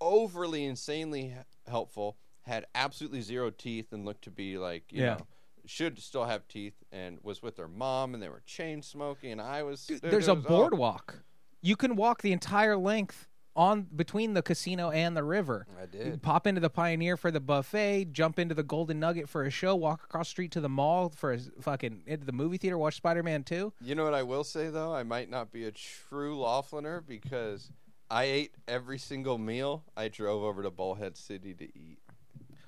[0.00, 1.34] overly insanely
[1.68, 2.16] helpful.
[2.42, 5.14] Had absolutely zero teeth and looked to be like you Yeah.
[5.14, 5.26] know
[5.66, 9.40] should still have teeth and was with their mom and they were chain smoking and
[9.40, 10.48] I was Dude, there's a was- oh.
[10.48, 11.22] boardwalk.
[11.62, 15.66] You can walk the entire length on between the casino and the river.
[15.78, 16.22] I You did.
[16.22, 19.74] pop into the Pioneer for the buffet, jump into the Golden Nugget for a show,
[19.74, 22.96] walk across the street to the mall for a fucking into the movie theater, watch
[22.96, 23.72] Spider Man Two.
[23.80, 24.94] You know what I will say though?
[24.94, 27.72] I might not be a true Laughliner because
[28.10, 31.98] I ate every single meal I drove over to Bullhead City to eat.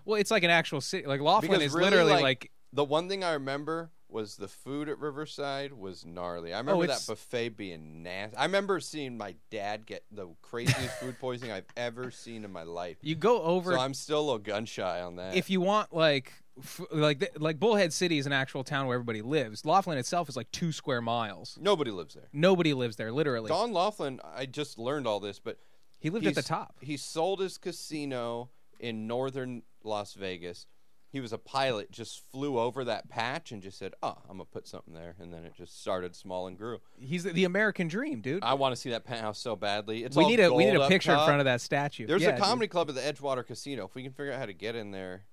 [0.07, 1.07] Well, it's like an actual city.
[1.07, 4.49] Like Laughlin Because is really, literally like, like, The one thing I remember was the
[4.49, 6.55] food at Riverside was gnarly.
[6.55, 8.37] I remember oh, that Oh, it's- buffet being nasty.
[8.37, 12.63] I remember seeing my dad get the craziest food poisoning I've ever seen in my
[12.63, 12.97] life.
[13.03, 15.37] you go over So I'm still a little gun shy on that.
[15.37, 18.95] if you want like f- like th- like Bullhead City is an actual town where
[18.95, 19.65] everybody lives.
[19.67, 21.59] Laughlin itself is like two square miles.
[21.61, 22.29] Nobody lives there.
[22.33, 23.49] Nobody lives there, literally.
[23.49, 25.59] Don Laughlin, I just learned all this, but
[25.99, 26.77] he lived at the top.
[26.81, 28.49] He sold his casino
[28.81, 30.67] in northern Las Vegas.
[31.11, 34.45] He was a pilot, just flew over that patch and just said, "Oh, I'm gonna
[34.45, 36.81] put something there," and then it just started small and grew.
[36.99, 38.43] He's the, the American dream, dude.
[38.45, 40.05] I want to see that penthouse so badly.
[40.05, 42.07] It's we need a we need a picture in front of that statue.
[42.07, 42.43] There's Yeah, a dude.
[42.43, 43.87] comedy club at the Edgewater Casino.
[43.87, 45.25] If we can figure out how to get in there,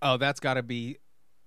[0.00, 0.98] Oh, that's got to be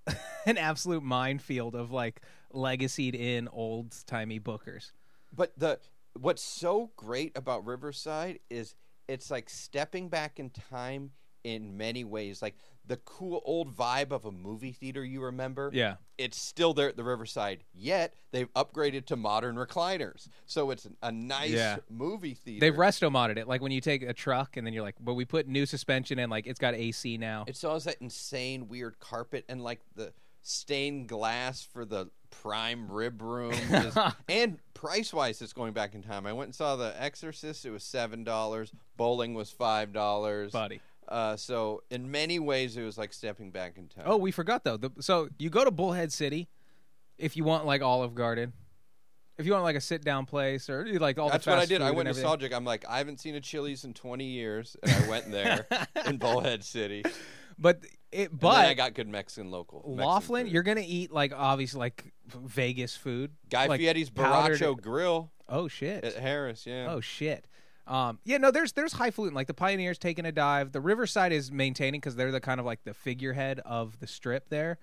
[0.46, 4.92] an absolute minefield of like legacied in old timey bookers.
[5.34, 5.80] But the
[6.20, 8.76] what's so great about Riverside is
[9.08, 11.12] it's like stepping back in time
[11.44, 12.42] in many ways.
[12.42, 15.70] Like the cool old vibe of a movie theater you remember.
[15.74, 15.96] Yeah.
[16.18, 17.64] It's still there at the Riverside.
[17.74, 21.78] Yet they've upgraded to modern recliners, so it's a nice Yeah.
[21.90, 22.60] movie theater.
[22.60, 23.48] They've resto modded it.
[23.48, 26.20] Like when you take a truck and then you're like, but we put new suspension
[26.20, 27.46] in, like it's got AC now.
[27.48, 32.92] It still has that insane weird carpet and like the stained glass for the prime
[32.92, 33.54] rib room.
[33.72, 36.26] is- and price wise, it's going back in time.
[36.26, 37.66] I went and saw The Exorcist.
[37.66, 38.72] It was seven dollars.
[38.98, 40.52] Bowling was five dollars.
[40.52, 40.82] Buddy.
[41.08, 44.06] Uh, so in many ways, it was like stepping back in time.
[44.08, 44.78] Oh, we forgot though.
[44.78, 46.50] The, so you go to Bullhead City
[47.18, 48.54] if you want like Olive Garden.
[49.38, 51.58] If you want like a sit down place or like all the time, that's what
[51.60, 51.82] I did.
[51.82, 52.54] I went and nostalgic.
[52.54, 55.66] I'm like, I haven't seen a Chili's in 20 years, and I went there
[56.06, 57.04] in Bullhead City.
[57.58, 59.80] But it But but I got good Mexican local.
[59.80, 60.54] Mexican Laughlin, food.
[60.54, 63.32] you're gonna eat like obviously like Vegas food.
[63.50, 66.04] Guy like Fieri's Borracho Grill Oh shit.
[66.04, 66.66] at Harrah's.
[66.68, 66.88] Yeah.
[66.90, 67.48] Oh shit.
[67.86, 70.72] Um, yeah, no, there's there's highfalutin like the Pioneers taking a dive.
[70.72, 74.50] The Riverside is maintaining because they're the kind of like the figurehead of the strip
[74.50, 74.78] there.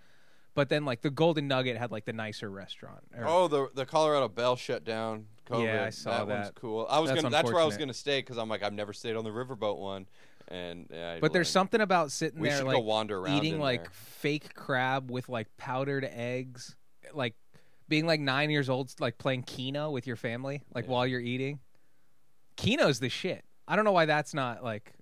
[0.55, 3.05] But then like the Golden Nugget had like the nicer restaurant.
[3.17, 5.27] Or- Oh, the the Colorado Bell shut down.
[5.49, 5.65] COVID.
[5.65, 6.43] Yeah, I saw that.
[6.43, 6.87] One's cool.
[6.91, 7.33] I was That's gonna.
[7.33, 9.79] That's where I was gonna stay because I'm like I've never stayed on the riverboat
[9.79, 10.07] one,
[10.49, 13.91] and yeah, but there's something about sitting We there like wander around eating like there.
[13.93, 16.77] fake crab with like powdered eggs,
[17.15, 17.35] like
[17.89, 20.91] being like nine years old, like playing Keno with your family, like Yeah.
[20.93, 21.59] while you're eating.
[22.61, 23.45] Keno's the shit.
[23.69, 24.93] I don't know why that's not like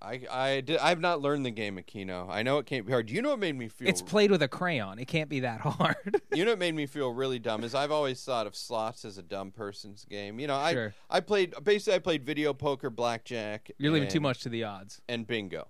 [0.00, 0.78] I I did.
[0.78, 2.28] I've not learned the game of Keno.
[2.30, 3.06] I know it can't be hard.
[3.06, 3.88] Do You know what made me feel?
[3.88, 5.00] it's played with a crayon.
[5.00, 5.96] It can't be that hard.
[6.32, 9.18] you know what made me feel really dumb is I've always thought of slots as
[9.18, 10.38] a dumb person's game.
[10.38, 10.94] You know, I Sure.
[11.10, 13.72] I played basically I played video poker, blackjack.
[13.78, 15.00] You're leaving too and- much to the odds.
[15.08, 15.66] and bingo.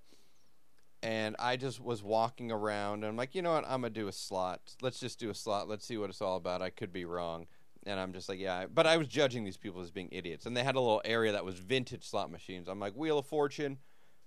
[1.03, 4.09] And I just was walking around and I'm like, you know what, I'm gonna do
[4.09, 4.61] a slot.
[4.82, 5.68] Let's just do a slot.
[5.68, 6.61] Let's see what it's all about.
[6.61, 7.47] I could be wrong.
[7.89, 8.66] And I'm just like, yeah.
[8.72, 10.47] But I was judging these people as being idiots.
[10.47, 12.68] And they had a little area that was vintage slot machines.
[12.68, 13.78] I'm like, Wheel of Fortune,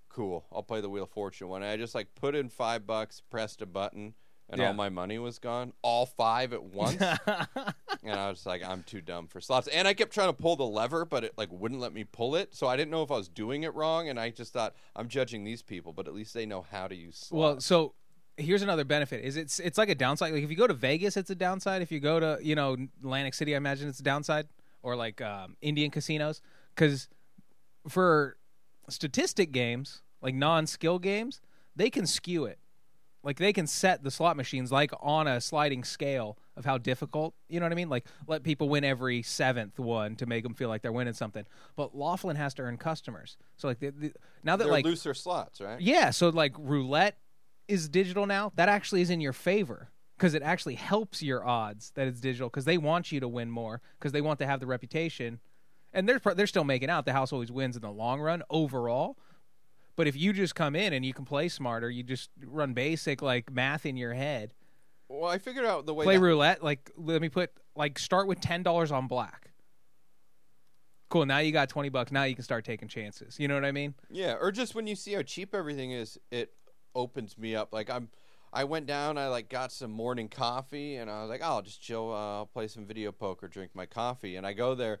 [0.08, 0.44] cool.
[0.52, 1.62] I'll play the Wheel of Fortune one.
[1.62, 4.14] And I just like put in five bucks, pressed a button,
[4.50, 4.68] and Yeah.
[4.68, 5.72] all my money was gone.
[5.82, 7.00] All five at once.
[8.04, 9.68] And I was like, I'm too dumb for slots.
[9.68, 12.34] And I kept trying to pull the lever, but it like wouldn't let me pull
[12.34, 12.52] it.
[12.52, 14.08] So I didn't know if I was doing it wrong.
[14.08, 16.96] And I just thought I'm judging these people, but at least they know how to
[16.96, 17.30] use slots.
[17.32, 17.94] Well, so
[18.36, 20.32] here's another benefit: is it's it's like a downside.
[20.32, 21.82] Like if you go to Vegas, it's a downside.
[21.82, 24.48] If you go to you know Atlantic City, I imagine it's a downside,
[24.82, 26.40] or like um, Indian casinos,
[26.74, 27.08] because
[27.88, 28.36] for
[28.88, 31.40] statistic games, like non-skill games,
[31.76, 32.58] they can skew it.
[33.22, 37.34] like they can set the slot machines like on a sliding scale of how difficult.
[37.48, 37.88] You know what I mean?
[37.88, 41.44] Like let people win every seventh one to make them feel like they're winning something.
[41.76, 43.36] But Laughlin has to earn customers.
[43.56, 44.12] So like the, the,
[44.42, 45.80] now that They're like looser slots, right?
[45.80, 47.16] yeah, so like roulette
[47.72, 48.52] is digital now.
[48.56, 52.48] That actually is in your favor because it actually helps your odds that it's digital
[52.48, 55.40] because they want you to win more because they want to have the reputation.
[55.92, 59.18] And they're they're still making out the house always wins in the long run overall.
[59.96, 63.20] But if you just come in and you can play smarter, you just run basic
[63.20, 64.54] like math in your head.
[65.08, 66.04] Well, I figured out the way.
[66.04, 69.50] Play that- roulette, like let me put like start with ten dollars on black.
[71.10, 71.26] Cool.
[71.26, 72.10] Now you got twenty bucks.
[72.10, 73.38] Now you can start taking chances.
[73.38, 73.94] You know what I mean?
[74.10, 76.52] Yeah, or just when you see how cheap everything is, it
[76.94, 77.72] opens me up.
[77.72, 78.08] Like I'm,
[78.52, 81.62] I went down, I like got some morning coffee, and I was like, oh, I'll
[81.62, 85.00] just chill, uh, I'll play some video poker, drink my coffee, and I go there.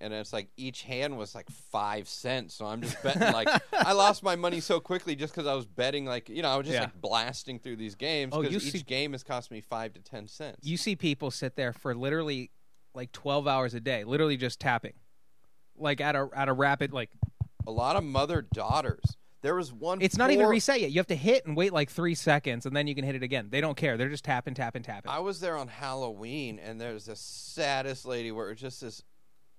[0.00, 3.20] And it's like each hand was like five cents, so I'm just betting.
[3.32, 6.04] Like I lost my money so quickly just because I was betting.
[6.06, 6.82] Like you know, I was just Yeah.
[6.82, 9.94] like blasting through these games Oh, because you each see- game has cost me five
[9.94, 10.60] to ten cents.
[10.62, 12.52] you see people sit there for literally
[12.94, 14.94] like 12 hours a day literally just tapping
[15.76, 17.10] like at a at a rapid like
[17.66, 19.16] a lot of mother daughters.
[19.40, 20.02] There was one.
[20.02, 22.74] it's not even reset yet you have to hit and wait like three seconds and
[22.76, 25.20] then you can hit it again they don't care they're just tapping tapping tapping I
[25.20, 29.02] was there on Halloween, and there's the saddest lady where it's just this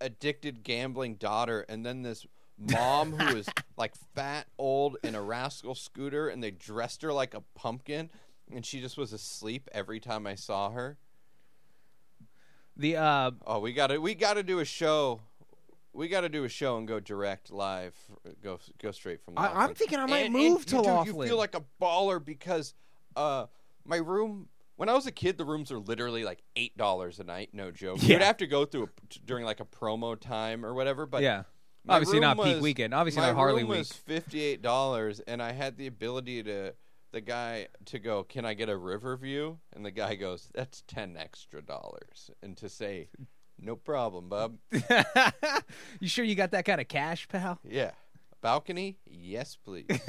[0.02, 2.26] addicted gambling daughter, and then this
[2.58, 7.34] mom who is like fat, old, in a rascal scooter, and they dressed her like
[7.34, 8.10] a pumpkin,
[8.54, 10.98] and she just was asleep every time I saw her.
[12.76, 15.22] the uh Oh, we gotta, we gotta do a show.
[15.94, 17.96] We gotta do a show and go direct live.
[18.44, 19.38] Go, go straight from.
[19.38, 21.56] I, i'm thinking i might And- move and to you, do- laughlin You feel like
[21.56, 22.74] a baller because
[23.16, 23.48] uh,
[23.86, 24.50] my room.
[24.76, 27.50] When I was a kid, the rooms were literally like eight dollars a night.
[27.52, 27.98] No joke.
[28.02, 28.14] Yeah.
[28.14, 31.06] You'd have to go through a, during like a promo time or whatever.
[31.06, 31.44] But yeah
[31.88, 35.42] obviously not room peak weekend obviously not harley room week was fifty eight dollars, and
[35.42, 36.74] I had the ability to
[37.12, 38.24] the guy to go.
[38.24, 39.60] Can I get a river view?
[39.76, 43.10] And the guy goes, "That's ten extra dollars." And to say,
[43.62, 44.58] "No problem, bub."
[46.00, 47.92] you sure you got that kind of cash pal Yeah.
[48.42, 48.98] Balcony?
[49.06, 49.86] Yes, please.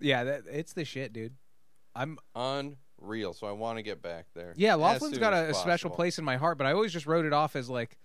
[0.00, 1.34] yeah that, it's the shit dude
[1.96, 2.16] i'm
[3.00, 3.32] Unreal.
[3.32, 4.54] So I want to get back there.
[4.56, 7.24] Yeah, Laughlin's got a, a special place in my heart, but I always just wrote
[7.24, 7.98] it off as like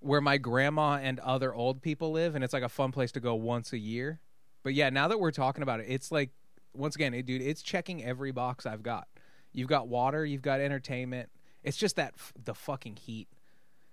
[0.00, 3.20] where my grandma and other old people live, and it's like a fun place to
[3.20, 4.20] go once a year.
[4.62, 6.30] But yeah, now that we're talking about it, it's like
[6.74, 9.08] once again, it, dude, it's checking every box I've got.
[9.52, 11.30] You've got water, you've got entertainment.
[11.66, 13.28] It's just that f- the fucking heat.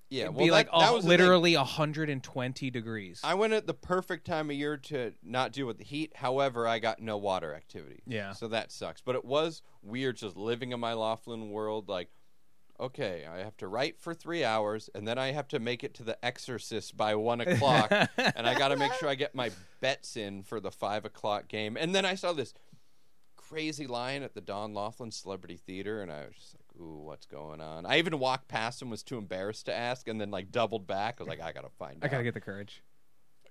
[0.10, 3.20] Yeah, It'd well, be like that, that was literally 120 degrees.
[3.24, 6.12] I went at the perfect time of year to not deal with the heat.
[6.16, 8.04] However, I got no water activity.
[8.06, 8.34] Yeah.
[8.34, 9.02] So that sucks.
[9.02, 11.90] But it was weird just living in my Laughlin world.
[11.90, 12.10] Like,
[12.80, 15.96] okay, I have to write for three hours, and then I have to make it
[15.96, 19.50] to The Exorcist by one o'clock, and I got to make sure I get my
[19.80, 21.76] bets in for the five o'clock game.
[21.76, 22.54] And then I saw this
[23.54, 27.26] crazy line at the Don Laughlin Celebrity Theater, and I was just like, "Ooh, what's
[27.26, 30.52] going on?" I even walked past and was too embarrassed to ask, and then like
[30.52, 31.16] doubled back.
[31.20, 32.84] I was like, "I gotta find I out." gotta get the courage.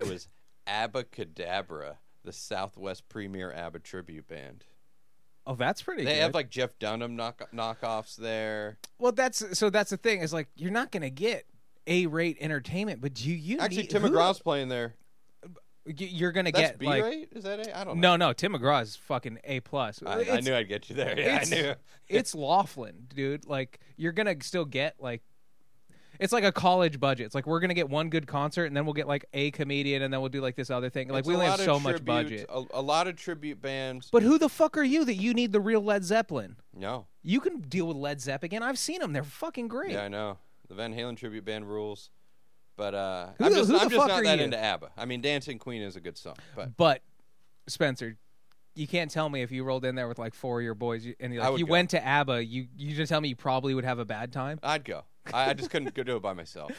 [0.00, 0.28] It was
[0.66, 4.64] Abbacadabra, the Southwest Premier ABBA tribute band.
[5.46, 6.22] Oh, that's pretty They good.
[6.22, 8.78] have like Jeff Dunham knock- knockoffs there.
[8.98, 11.46] well, that's so that's the thing is like you're not gonna get
[11.86, 14.94] a rate entertainment, but do you Actually, need, Tim who- McGraw's playing there.
[15.84, 17.28] You're gonna That's get B like rate?
[17.32, 17.78] Is that A?
[17.78, 18.16] I don't know.
[18.16, 20.00] No, no, Tim McGraw is fucking A plus.
[20.06, 21.18] I, I It's- knew I'd get you there.
[21.18, 21.74] Yeah, I it's, knew.
[22.08, 23.46] it's Laughlin, dude.
[23.46, 25.22] Like you're gonna still get like
[26.20, 27.26] it's like a college budget.
[27.26, 30.02] It's like we're gonna get one good concert and then we'll get like a comedian
[30.02, 31.08] and then we'll do like this other thing.
[31.08, 32.46] Like It's we a only have lot so of much budget.
[32.48, 34.08] A, a lot of tribute bands.
[34.12, 36.56] But who the fuck are you that you need the real Led Zeppelin?
[36.72, 37.06] no.
[37.24, 38.64] You can deal with Led Zeppelin.
[38.64, 39.12] I've seen them.
[39.12, 39.92] They're fucking great.
[39.92, 40.38] Yeah, I know.
[40.68, 42.10] The Van Halen tribute band rules.
[42.76, 44.44] But uh, Who I'm the- just, who I'm the just fuck not are that you?
[44.44, 44.90] into ABBA.
[44.96, 47.02] I mean, Dancing Queen is a good song, but But
[47.68, 48.16] Spencer,
[48.74, 51.04] you can't tell me if you rolled in there with like four of your boys
[51.04, 51.72] you- and you're I like would you go.
[51.72, 52.44] went to ABBA.
[52.44, 54.58] You you just tell me you probably would have a bad time.
[54.62, 55.04] I'd go.
[55.32, 56.72] I, I just couldn't go do it by myself.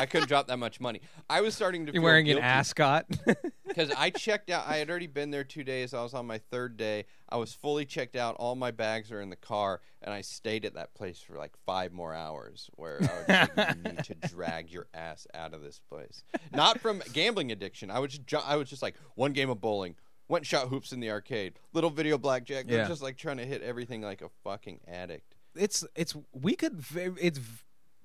[0.00, 1.00] I couldn't drop that much money.
[1.30, 2.40] I was starting to You're feel wearing guilty.
[2.40, 3.06] an ascot.
[3.68, 4.64] because I checked out.
[4.66, 5.94] I had already been there two days.
[5.94, 7.04] I was on my third day.
[7.28, 8.34] I was fully checked out.
[8.36, 11.52] All my bags are in the car, and I stayed at that place for like
[11.66, 12.70] five more hours.
[12.76, 16.24] Where I was like, you need to drag your ass out of this place.
[16.52, 17.90] Not from gambling addiction.
[17.90, 19.94] I was just, I was just like one game of bowling.
[20.28, 21.54] Went and shot hoops in the arcade.
[21.72, 22.66] Little video blackjack.
[22.68, 22.86] Yeah.
[22.86, 25.34] just like trying to hit everything like a fucking addict.
[25.56, 27.40] it's it's we could it's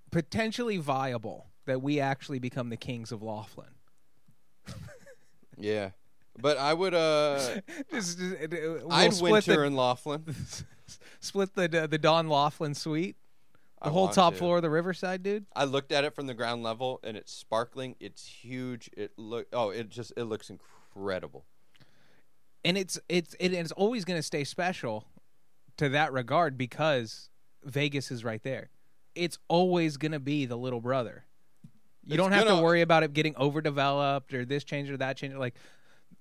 [0.10, 3.68] potentially viable that we actually become the kings of Laughlin.
[5.58, 5.92] Yeah,
[6.40, 6.94] but I would.
[6.94, 7.40] uh
[7.92, 10.24] Just, uh, uh, we'll I'd winter the, in Laughlin.
[11.20, 13.16] split the the Don Laughlin suite,
[13.82, 14.40] the I whole top to.
[14.40, 15.46] floor of the Riverside, dude.
[15.56, 17.96] I looked at it from the ground level, and it's sparkling.
[18.00, 18.90] It's huge.
[18.96, 19.48] It look.
[19.54, 21.46] Oh, it just it looks incredible.
[22.66, 25.06] and it's it's it, it's always going to stay special
[25.78, 27.30] to that regard because
[27.64, 28.70] Vegas is right there.
[29.16, 31.26] It's always going to be the little brother.
[32.06, 34.98] You It's don't have to gonna- worry about it getting overdeveloped or this change or
[34.98, 35.34] that change.
[35.36, 35.56] Like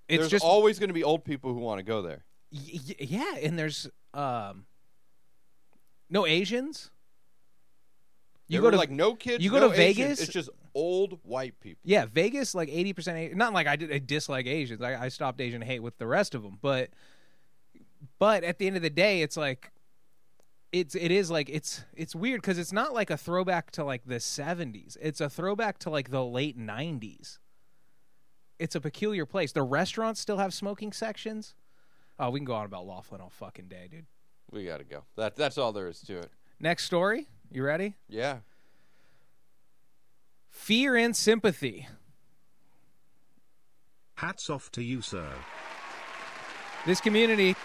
[0.08, 2.24] it's There's just always going to be old people who want to go there.
[2.52, 4.66] Y- y- yeah, and there's um
[6.10, 6.90] no Asians.
[8.48, 9.42] You There go to like no kids.
[9.42, 10.20] you go no to Asians, Vegas?
[10.22, 11.80] It's just old white people.
[11.84, 13.34] yeah, Vegas like eighty percent.
[13.34, 14.82] Not like I did I dislike Asians.
[14.82, 16.90] I, I stopped Asian hate with the rest of them, but
[18.18, 19.72] but at the end of the day, it's like
[20.72, 24.02] it's it is like it's it's weird because it's not like a throwback to like
[24.06, 24.96] the seventies.
[25.00, 27.38] It's a throwback to like the late nineties.
[28.58, 29.52] It's a peculiar place.
[29.52, 31.54] The restaurants still have smoking sections.
[32.18, 34.06] Oh, we can go on about Laughlin all fucking day, dude.
[34.50, 35.04] We got to go.
[35.16, 36.30] That that's all there is to it.
[36.58, 37.28] Next story.
[37.50, 37.96] You ready?
[38.08, 38.38] Yeah.
[40.48, 41.88] Fear and sympathy.
[44.16, 45.26] Hats off to you, sir.
[46.86, 47.56] This community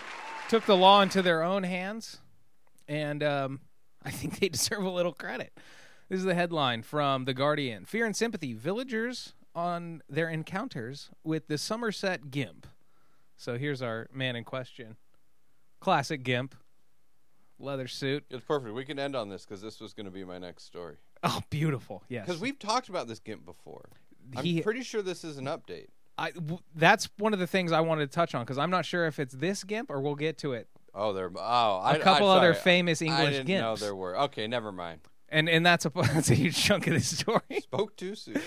[0.49, 2.20] took the law into their own hands,
[2.88, 3.60] and um,
[4.04, 5.52] I think they deserve a little credit.
[6.10, 8.54] This is the headline from The Guardian Fear and sympathy.
[8.54, 12.68] Villagers on their encounters with the Somerset Gimp.
[13.36, 14.96] So here's our man in question
[15.80, 16.56] classic Gimp,
[17.60, 18.26] leather suit.
[18.30, 18.74] It's perfect.
[18.74, 20.96] We can end on this because this was going to be my next story.
[21.24, 22.04] Oh, beautiful.
[22.10, 22.26] Yes.
[22.26, 23.90] Because we've talked about this GIMP before.
[24.36, 25.88] I'm pretty sure this is an update.
[26.18, 28.86] I, w- that's one of the things I wanted to touch on because I'm not
[28.86, 30.68] sure if it's this Gimp or we'll get to it.
[30.98, 31.32] Oh, there.
[31.36, 34.20] Oh, I, A couple I'm other famous I English didn't know there were.
[34.22, 35.02] Okay, never mind.
[35.30, 37.41] And and that's a that's a huge chunk of this story.
[37.62, 38.41] Spoke too soon.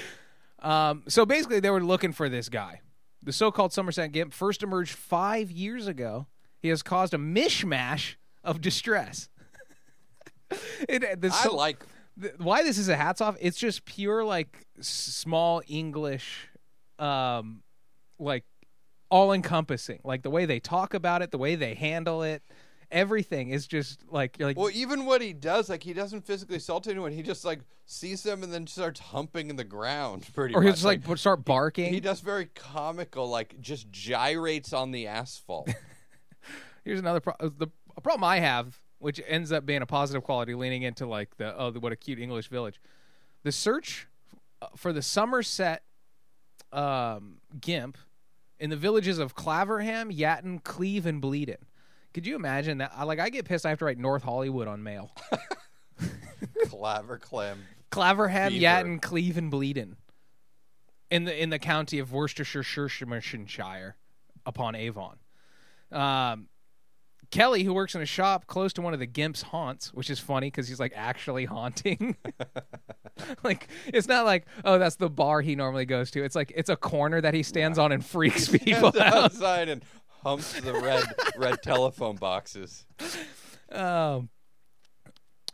[0.58, 2.80] Um, so basically, they were looking for this guy.
[3.22, 6.26] The so-called Somerset Gimp first emerged five years ago.
[6.58, 9.28] He has caused a mishmash of distress.
[10.88, 11.84] it, the I like.
[12.16, 13.36] the, why this is a hats off.
[13.40, 16.48] It's just pure like small English,
[16.98, 17.62] um,
[18.18, 18.44] like
[19.10, 20.00] all encompassing.
[20.04, 22.42] Like the way they talk about it, the way they handle it,
[22.90, 26.56] everything is just like you're like Well, even what he does, like he doesn't physically
[26.56, 27.12] assault anyone.
[27.12, 30.26] He just like sees them and then starts humping in the ground.
[30.34, 30.64] Pretty or much.
[30.64, 31.92] he'll just like, start barking.
[31.92, 35.68] he does very comical, like just gyrates on the asphalt.
[36.84, 40.54] Here's another pro- the a problem I have, which ends up being a positive quality,
[40.54, 42.80] leaning into like the oh what a cute English village.
[43.42, 44.06] The search
[44.62, 45.82] uh, for the Somerset
[46.72, 47.98] um, Gimp
[48.60, 51.56] in the villages of Claverham, Yatton, Cleeve, and Bleadon.
[52.14, 52.92] Could you imagine that?
[52.94, 53.66] I- Like I get pissed.
[53.66, 55.10] I have to write North Hollywood on mail.
[56.68, 57.62] Claver clam.
[57.90, 58.64] Claverham, Beaver.
[58.64, 59.96] Yatton, Cleeve, and Bleadon.
[61.10, 63.96] In the in the county of Worcestershire, Shire,
[64.46, 65.16] upon Avon.
[65.90, 66.48] Um,
[67.30, 70.18] Kelly, who works in a shop close to one of the Gimp's haunts, which is
[70.18, 72.16] funny because he's like actually haunting.
[73.42, 76.24] like it's not like oh that's the bar he normally goes to.
[76.24, 78.98] It's like it's a corner that he stands on and freaks people out.
[78.98, 79.84] outside and
[80.22, 81.04] humps the red
[81.36, 82.84] red telephone boxes.
[83.70, 84.28] Um,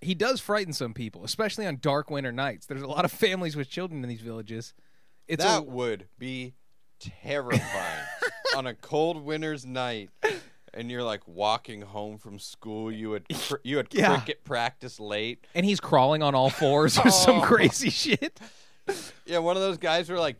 [0.01, 2.67] he does frighten some people, especially on dark winter nights.
[2.67, 4.75] There's a lot of families with children in these villages.
[5.29, 6.55] It's a, that would be
[7.01, 8.05] terrifying
[8.57, 10.11] on a cold winter's night.
[10.77, 12.93] And you're like walking home from school.
[12.93, 14.17] You had cr- you had Yeah.
[14.17, 15.47] cricket practice late.
[15.55, 17.43] and he's crawling on all fours or some Oh.
[17.43, 18.39] crazy shit.
[19.25, 20.37] Yeah, one of those guys where like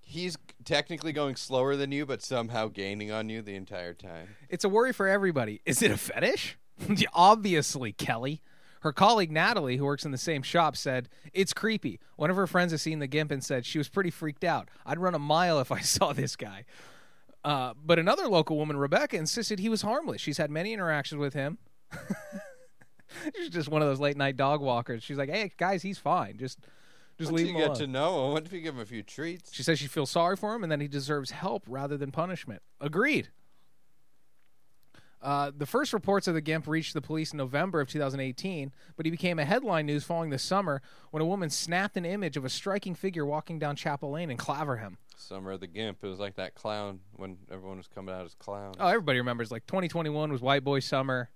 [0.00, 4.28] he's technically going slower than you, but somehow gaining on you the entire time.
[4.48, 5.60] It's a worry for everybody.
[5.66, 6.56] Is it a fetish?
[7.12, 8.42] Obviously, Kelly.
[8.80, 12.00] Her colleague Natalie, who works in the same shop, said it's creepy.
[12.16, 14.68] One of her friends has seen the gimp and said she was pretty freaked out.
[14.84, 16.64] I'd run a mile if I saw this guy.
[17.44, 20.20] Uh, but another local woman, Rebecca, insisted he was harmless.
[20.20, 21.58] She's had many interactions with him.
[23.36, 25.02] She's just one of those late night dog walkers.
[25.02, 26.36] She's like, "Hey guys, he's fine.
[26.36, 26.58] Just,
[27.18, 28.86] just Once leave you him get to know him, what if you give him a
[28.86, 29.52] few treats?
[29.52, 32.62] She says she feels sorry for him and that he deserves help rather than punishment.
[32.80, 33.28] Agreed.
[35.24, 39.06] Uh, the first reports of the GIMP reached the police in November of 2018, but
[39.06, 42.44] he became a headline news following the summer when a woman snapped an image of
[42.44, 44.98] a striking figure walking down Chapel Lane in Claverham.
[45.16, 45.98] Summer of the Gimp.
[46.02, 48.76] It was like that clown when everyone was coming out as clowns.
[48.78, 51.30] Oh, everybody remembers like 2021 was White Boy Summer.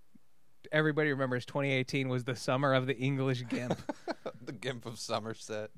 [0.70, 3.78] Everybody remembers 2018 was the summer of the English GIMP.
[4.45, 5.70] the Gimp of Somerset.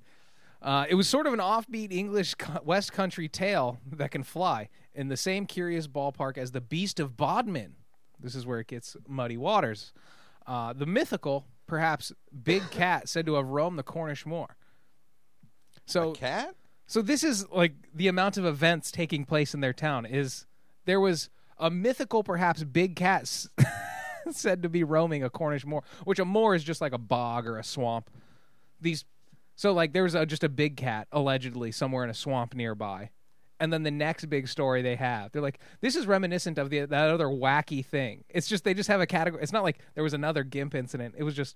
[0.61, 4.69] Uh, it was sort of an offbeat English co- West Country tale that can fly
[4.95, 7.77] in the same curious ballpark as the Beast of Bodmin.
[8.23, 9.93] This is where it gets muddy waters.
[10.47, 12.13] Uh, the mythical, perhaps,
[12.43, 14.57] big cat said to have roamed the Cornish moor.
[15.87, 16.55] So, A cat?
[16.87, 20.07] so this is like the amount of events taking place in their town.
[20.07, 20.47] Is
[20.85, 23.49] there was a mythical, perhaps, big cat s-
[24.31, 27.47] said to be roaming a Cornish moor, which a moor is just like a bog
[27.47, 28.11] or a swamp.
[28.81, 29.05] These,
[29.57, 33.11] so like there was a, just a big cat allegedly somewhere in a swamp nearby,
[33.61, 36.81] and then the next big story they have, they're like, "This is reminiscent of the
[36.87, 39.43] that other wacky thing." It's just they just have a category.
[39.43, 41.15] It's not like there was another GIMP incident.
[41.19, 41.55] It was just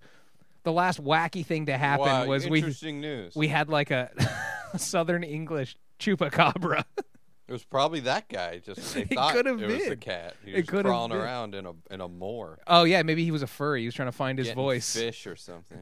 [0.62, 3.34] the last wacky thing to happen Wow, was we news.
[3.34, 4.10] we had like a
[4.78, 6.84] Southern English chupacabra.
[6.96, 8.58] it was probably that guy.
[8.58, 10.34] Just they It thought could have it was the cat.
[10.44, 11.20] He was could have crawling been.
[11.20, 13.80] around in a in a moor, oh yeah, maybe he was a furry.
[13.80, 14.94] He was trying to find his getting voice.
[14.96, 15.78] fish or something.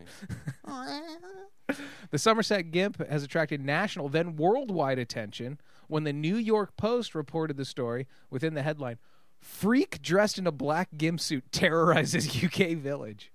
[2.10, 5.58] The Somerset Gimp has attracted national, then worldwide attention
[5.92, 8.98] when the New York Post reported the story within the headline
[9.42, 13.32] Freak dressed in a black gimp suit terrorizes UK village.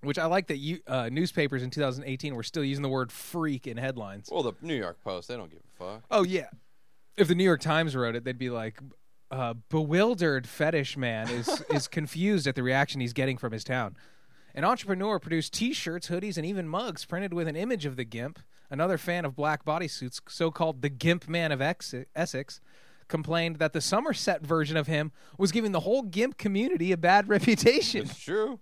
[0.00, 3.66] Which I like that you, uh, newspapers in 2018 were still using the word freak
[3.66, 4.28] in headlines.
[4.32, 6.04] well, the New York Post, they don't give a fuck.
[6.10, 6.48] Oh, yeah.
[7.16, 8.80] If the New York Times wrote it, they'd be like,
[9.30, 13.96] uh, bewildered fetish man is, is confused at the reaction he's getting from his town.
[14.54, 18.38] An entrepreneur produced T-shirts, hoodies, and even mugs printed with an image of the Gimp.
[18.70, 22.60] Another fan of black bodysuits, so-called the Gimp Man of Ex- Essex,
[23.08, 27.28] complained that the Somerset version of him was giving the whole Gimp community a bad
[27.28, 28.02] reputation.
[28.02, 28.58] It's true.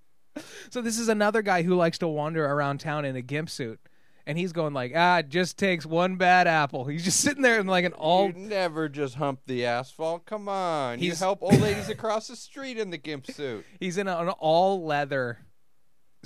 [0.70, 3.78] so this is another guy who likes to wander around town in a Gimp suit,
[4.26, 7.60] and he's going like, "Ah, it just takes one bad apple." He's just sitting there
[7.60, 10.24] in like an all you never just hump the asphalt.
[10.24, 13.64] Come on, you He's- help old ladies across the street in the gimp suit.
[13.80, 15.40] He's in an all leather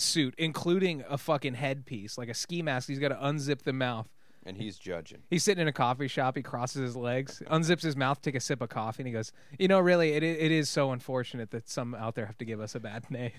[0.00, 2.88] suit, including a fucking headpiece, like a ski mask.
[2.88, 4.08] He's got to unzip the mouth.
[4.44, 5.24] And he's judging.
[5.28, 6.36] He's sitting in a coffee shop.
[6.36, 9.30] He crosses his legs, unzips his mouth, take a sip of coffee, and he goes,
[9.58, 12.60] "You know, really, it it is so unfortunate that some out there have to give
[12.60, 13.32] us a bad name."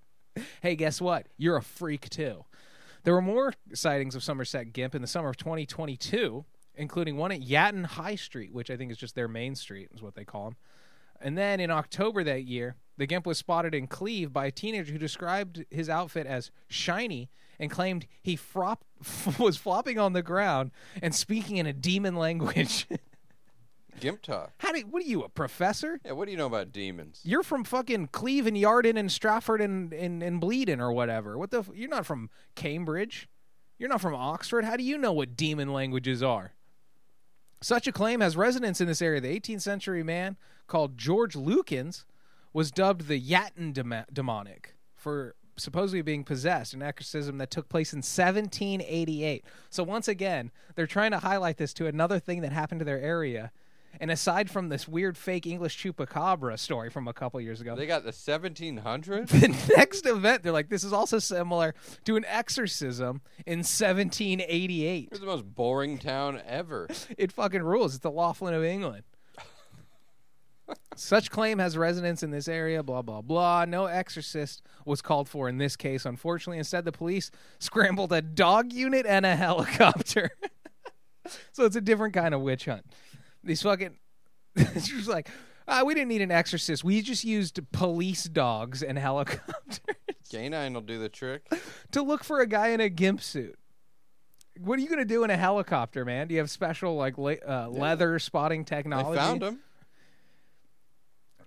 [0.62, 1.26] hey, guess what?
[1.36, 2.44] You're a freak too.
[3.04, 6.44] There were more sightings of Somerset Gimp in the summer of 2022,
[6.74, 10.02] including one at Yatton High Street, which I think is just their main street, is
[10.02, 10.56] what they call them.
[11.20, 14.92] And then in October that year, the Gimp was spotted in Cleeve by a teenager
[14.92, 18.82] who described his outfit as shiny and claimed he frop-
[19.38, 20.70] was flopping on the ground
[21.00, 22.86] and speaking in a demon language.
[24.00, 24.52] Gimp talk.
[24.58, 25.98] How do what are you, a professor?
[26.04, 27.20] Yeah, what do you know about demons?
[27.24, 31.36] You're from fucking Cleeve and Yarden and Stratford and, and, and Bleadon or whatever.
[31.36, 31.60] What the?
[31.60, 33.28] f- You're not from Cambridge.
[33.76, 34.64] You're not from Oxford.
[34.64, 36.52] How do you know what demon languages are?
[37.60, 39.20] Such a claim has resonance in this area.
[39.20, 40.36] The 18th century man
[40.68, 42.04] called George Lukins
[42.52, 47.92] was dubbed the Yatton dema- demonic for supposedly being possessed, an exorcism that took place
[47.92, 49.44] in 1788.
[49.70, 53.00] So once again, they're trying to highlight this to another thing that happened to their
[53.00, 53.50] area.
[54.00, 57.86] And aside from this weird fake English chupacabra story from a couple years ago, They
[57.86, 59.28] got the 1700s?
[59.28, 61.74] the next event, they're like, this is also similar
[62.04, 65.08] to an exorcism in 1788.
[65.10, 66.86] It's the most boring town ever.
[67.18, 67.94] It fucking rules.
[67.94, 69.02] It's the Laughlin of England.
[70.96, 73.64] Such claim has resonance in this area, blah, blah, blah.
[73.64, 76.58] No exorcist was called for in this case, unfortunately.
[76.58, 80.30] Instead, the police scrambled a dog unit and a helicopter.
[81.52, 82.84] so it's a different kind of witch hunt.
[83.44, 83.96] These fucking.
[84.56, 85.28] it's just like,
[85.68, 86.82] ah, we didn't need an exorcist.
[86.82, 89.80] We just used police dogs and helicopters
[90.30, 91.50] Canine will do the trick.
[91.92, 93.56] to look for a guy in a gimp suit.
[94.60, 96.26] What are you going to do in a helicopter, man?
[96.26, 99.16] Do you have special like le- uh, leather spotting They technology?
[99.16, 99.60] found him.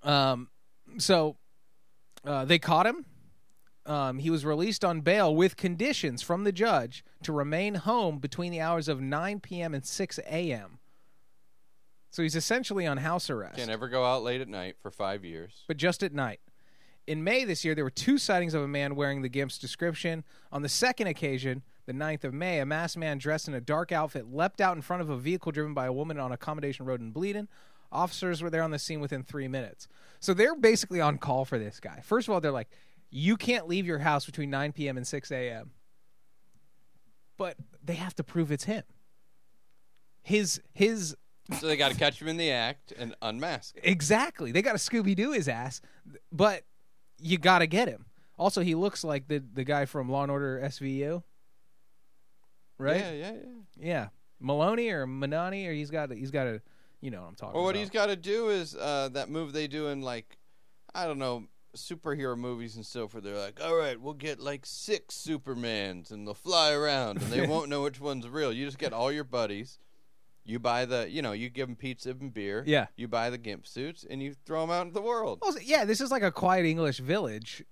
[0.04, 0.49] Um,
[0.97, 1.38] so
[2.26, 3.06] uh, they caught him.
[3.86, 8.52] Um, he was released on bail with conditions from the judge to remain home between
[8.52, 9.74] the hours of 9 p.m.
[9.74, 10.78] and 6 a.m.
[12.12, 15.24] So he's essentially on house arrest, Can't ever go out late at night for five
[15.26, 15.64] years.
[15.68, 16.41] but just at night.
[17.08, 20.24] In May this year, there were two sightings of a man wearing the Gimp's description.
[20.52, 23.91] On the second occasion, the 9th of May, a masked man dressed in a dark
[23.91, 27.02] outfit leapt out in front of a vehicle driven by a woman on Accommodation Road
[27.02, 27.47] in Bleadon.
[27.92, 29.88] Officers were there on the scene within three minutes.
[30.20, 32.02] So they're basically on call for this guy.
[32.04, 32.70] First of all, they're like,
[33.10, 34.98] you can't leave your house between 9 p.m.
[34.98, 35.72] and 6 a.m.
[37.38, 38.84] But they have to prove it's him.
[40.24, 41.16] His his
[41.60, 43.76] So they got to catch him in the act and unmask.
[43.84, 44.52] Exactly.
[44.52, 45.82] They got to Scooby Doo his ass,
[46.32, 46.64] but
[47.20, 48.06] you got to get him.
[48.38, 51.24] Also, he looks like the the guy from Law and Order SVU,
[52.78, 53.00] right?
[53.00, 53.39] Yeah, yeah, yeah.
[53.78, 54.08] Yeah.
[54.39, 56.62] Maloney or Manani, or he's got a, he's got a,
[57.02, 57.80] you know what I'm talking what about.
[57.80, 60.38] he's got to do is uh, that move they do in like,
[60.93, 64.66] I don't know, superhero movies and stuff where they're like, all right, we'll get like
[64.66, 68.54] six Supermans and they'll fly around and they won't know which one's real.
[68.54, 69.80] You just get all your buddies.
[70.43, 72.64] You buy the, you know, you give them pizza and beer.
[72.66, 72.88] Yeah.
[72.95, 75.39] You buy the gimp suits and you throw them out into the world.
[75.41, 77.64] Also, yeah, this is like a quiet English village,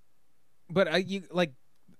[0.70, 1.54] but uh, you like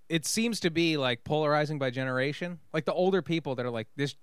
[0.10, 2.60] it seems to be like polarizing by generation.
[2.74, 4.16] Like the older people that are like this,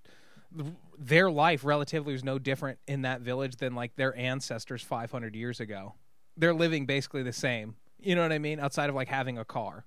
[0.99, 5.61] their life relatively was no different in that village than like their ancestors 500 years
[5.61, 5.95] ago.
[6.37, 7.77] They're living basically the same.
[7.99, 8.61] You know what I mean?
[8.61, 9.85] Outside of like having a car.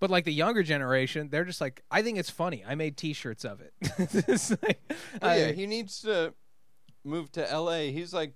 [0.00, 2.62] But like the younger generation, they're just like, I think it's funny.
[2.66, 3.72] I made T-shirts of it.
[4.62, 4.80] Like,
[5.22, 6.34] Oh, I- yeah, he needs to
[7.04, 7.90] move to L.A.
[7.92, 8.34] He's like,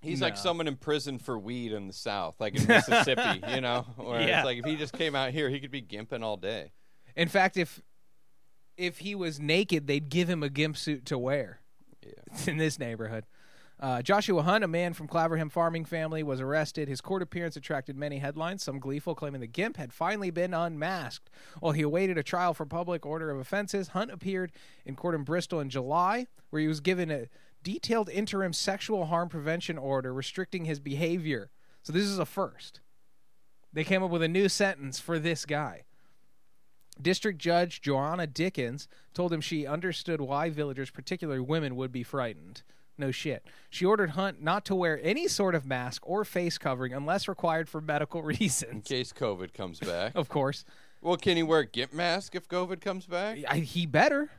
[0.00, 3.42] he's like someone in prison for weed in the South, like in Mississippi.
[3.54, 4.38] you know, where Yeah.
[4.38, 6.72] it's like if he just came out here, he could be gimping all day.
[7.16, 7.80] in fact, if
[8.76, 11.60] if he was naked, they'd give him a gimp suit to wear.
[12.02, 12.50] Yeah.
[12.50, 13.24] in this neighborhood.
[13.78, 16.88] Uh, Joshua Hunt, a man from Claverham farming family, was arrested.
[16.88, 21.28] His court appearance attracted many headlines, some gleeful, claiming the Gimp had finally been unmasked.
[21.60, 24.52] While he awaited a trial for public order of offenses, Hunt appeared
[24.86, 27.28] in court in Bristol in July, where he was given a
[27.62, 31.50] detailed interim sexual harm prevention order restricting his behavior.
[31.82, 32.80] So this is a first.
[33.74, 35.84] They came up with a new sentence for this guy.
[37.00, 42.62] District Judge Joanna Dickens told him she understood why villagers, particularly women, would be frightened.
[42.98, 43.44] No shit.
[43.68, 47.68] She ordered Hunt not to wear any sort of mask or face covering unless required
[47.68, 48.62] for medical reasons.
[48.62, 48.88] In reasons.
[48.88, 50.12] case COVID comes back.
[50.14, 50.64] Of course.
[51.02, 53.38] Well, can he wear a gimp mask if COVID comes back?
[53.48, 54.30] I, he better.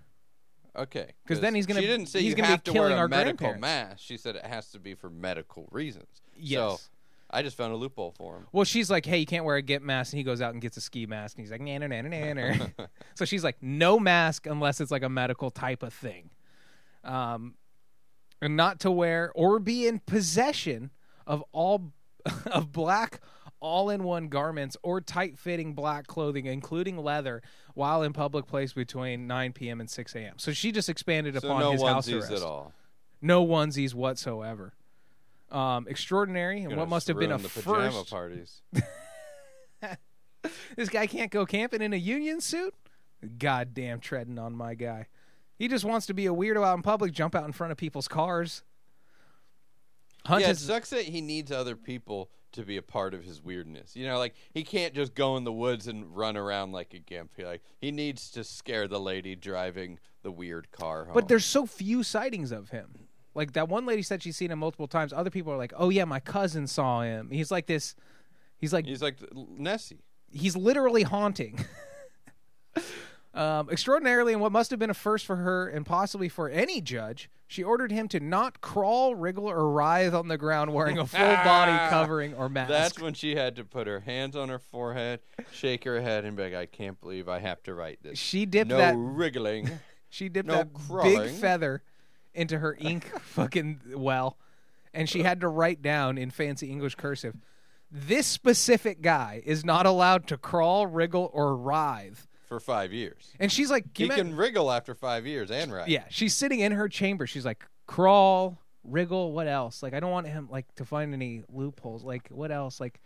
[0.76, 2.90] Okay, 'Cause then he's gonna- She didn't say he's you gonna be have to killing
[2.92, 3.62] wear a our medical grandparents.
[3.62, 4.04] mask.
[4.06, 6.22] She said it has to be for medical reasons.
[6.36, 6.90] Yes.
[7.38, 8.48] I just found a loophole for him.
[8.52, 10.12] Well, she's like, hey, you can't wear a Gimp mask.
[10.12, 11.38] And he goes out and gets a ski mask.
[11.38, 12.66] And he's like, nah, nah, nah, nah,
[13.16, 16.32] so she's like, no mask unless it's like a medical type of thing.
[17.04, 17.54] Um,
[18.42, 20.90] and not to wear or be in possession
[21.28, 21.92] of all
[22.48, 23.20] of black
[23.60, 27.44] all-in-one garments or tight-fitting black clothing, including leather,
[27.76, 29.80] while in public place between 9 p.m.
[29.80, 30.34] and 6 a.m.
[30.38, 32.32] So she just expanded So upon no his house onesies arrest.
[32.32, 32.74] at all.
[33.22, 34.74] No onesies whatsoever.
[35.50, 38.10] Um, extraordinary, and what must have been a the pajama first.
[38.10, 38.62] parties.
[40.76, 42.74] This guy can't go camping in a union suit?
[43.38, 45.08] Goddamn treading on my guy.
[45.58, 47.78] He just wants to be a weirdo out in public, jump out in front of
[47.78, 48.64] people's cars.
[50.26, 53.42] Hunt yeah, it sucks that he needs other people to be a part of his
[53.42, 53.96] weirdness.
[53.96, 57.00] You know, like he can't just go in the woods and run around like a
[57.00, 57.32] gimp.
[57.36, 61.14] He like he needs to scare the lady driving the weird car home.
[61.14, 63.07] but there's so few sightings of him.
[63.38, 65.14] Like that one lady said she's seen him multiple times.
[65.14, 67.96] Other people are like, "Oh yeah, my cousin saw him." He's like this.
[68.58, 70.00] He's like he's like Nessie.
[70.32, 71.64] he's literally haunting.
[73.36, 76.82] um, extraordinarily, and what must have been a first for her and possibly for any
[76.82, 81.06] judge, she ordered him to not crawl, wriggle, or writhe on the ground wearing a
[81.06, 82.70] full body covering or mask.
[82.70, 85.20] That's when she had to put her hands on her forehead,
[85.52, 88.48] shake her head, and be like, "I can't believe I have to write this." she
[88.48, 88.96] dipped no that.
[88.98, 89.70] wriggling.
[90.10, 91.84] She dipped no that big feather
[92.38, 94.38] into her ink fucking well,
[94.94, 97.36] and she had to write down in fancy English cursive.
[97.92, 102.28] This specific guy is not allowed to crawl, wriggle, or writhe.
[102.48, 103.34] for five years.
[103.40, 105.88] And she's like, He "You meant- can wriggle after five years and write.
[105.88, 107.26] Yeah, she's sitting in her chamber.
[107.28, 109.82] She's like, crawl, wriggle, what else?
[109.82, 112.04] Like, I don't want him like to find any loopholes.
[112.04, 112.80] Like, what else?
[112.82, 113.00] Like,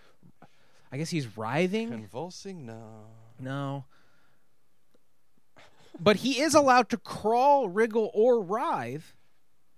[0.92, 1.90] I guess he's writhing.
[1.90, 2.66] Convulsing?
[2.66, 3.06] No.
[3.40, 3.86] No.
[6.00, 9.14] But he is allowed to crawl, wriggle, or writhe,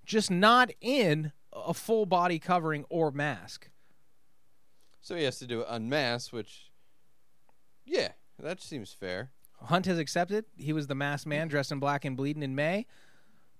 [0.06, 3.70] just not in a full body covering or mask.
[5.02, 6.72] So he has to do it unmasked, which,
[7.86, 9.32] yeah, that seems fair.
[9.62, 10.46] Hunt has accepted.
[10.58, 12.86] He was the masked man dressed in black and bleeding in May,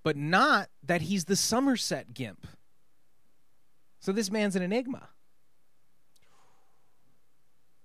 [0.04, 2.48] but not that he's the Somerset Gimp.
[4.00, 5.10] So this man's an enigma.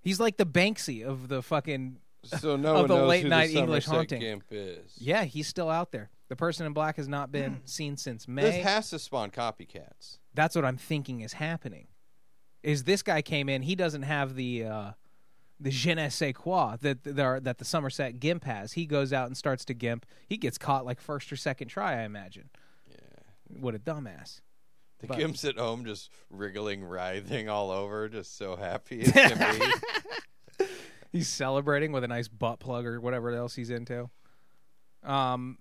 [0.00, 1.98] He's like the Banksy of the fucking.
[2.24, 4.20] So no Of one the knows late night English Somerset haunting.
[4.20, 4.96] Gimp is.
[4.98, 6.10] Yeah, he's still out there.
[6.28, 8.42] The person in black has not been seen since May.
[8.42, 10.18] This has to spawn copycats.
[10.34, 11.88] That's what I'm thinking is happening.
[12.62, 13.62] Is this guy came in?
[13.62, 14.90] He doesn't have the uh,
[15.60, 18.72] the je ne sais quoi that the, that the Somerset Gimp has.
[18.72, 20.06] He goes out and starts to gimp.
[20.26, 22.50] He gets caught like first or second try, I imagine.
[22.88, 22.96] Yeah.
[23.60, 24.40] What a dumbass.
[25.00, 29.58] The But- Gimp's at home just wriggling, writhing all over, just so happy as can
[30.58, 30.66] be.
[31.12, 34.10] He's celebrating with a nice butt plug or whatever else he's into.
[35.04, 35.58] Um,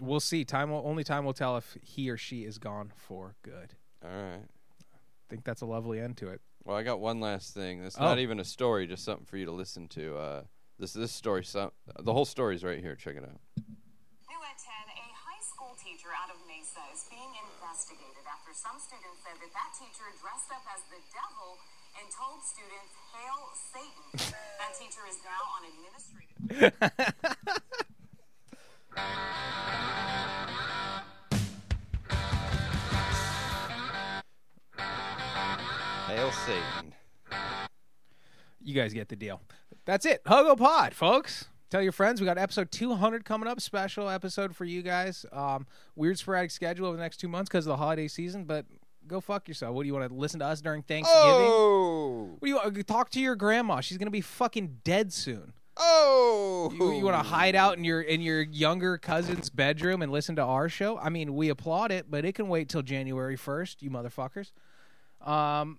[0.00, 0.44] we'll see.
[0.44, 3.74] Time will only time will tell if he or she is gone for good.
[4.04, 4.42] All right.
[4.44, 6.40] I think that's a lovely end to it.
[6.64, 7.82] Well, I got one last thing.
[7.84, 8.04] It's Oh.
[8.04, 10.16] not even a story, just something for you to listen to.
[10.16, 10.42] Uh,
[10.78, 11.70] this this story, some,
[12.00, 12.96] the whole story's right here.
[12.96, 13.40] Check it out.
[13.56, 18.80] New at 10, a high school teacher out of Mesa is being investigated after some
[18.80, 21.56] students said that that teacher dressed up as the devil
[22.00, 24.32] and told students, Hail Satan.
[24.60, 26.40] that teacher is now on administrative.
[36.06, 36.94] Hail Satan.
[38.62, 39.40] You guys get the deal.
[39.84, 40.22] That's it.
[40.24, 41.46] Hogo Pod, folks.
[41.70, 42.20] Tell your friends.
[42.20, 43.60] We got episode 200 coming up.
[43.60, 45.24] Special episode for you guys.
[45.32, 48.66] Um, weird sporadic schedule over the next two months because of the holiday season, but
[49.06, 49.74] Go fuck yourself.
[49.74, 51.18] What do you want to listen to us during Thanksgiving?
[51.24, 52.86] Oh, What do you want?
[52.86, 53.80] Talk to your grandma.
[53.80, 55.54] She's gonna be fucking dead soon.
[55.82, 56.70] Oh.
[56.74, 60.36] You, you want to hide out in your in your younger cousin's bedroom and listen
[60.36, 60.98] to our show?
[60.98, 64.52] I mean, we applaud it, but it can wait till January first, you motherfuckers.
[65.20, 65.78] Um,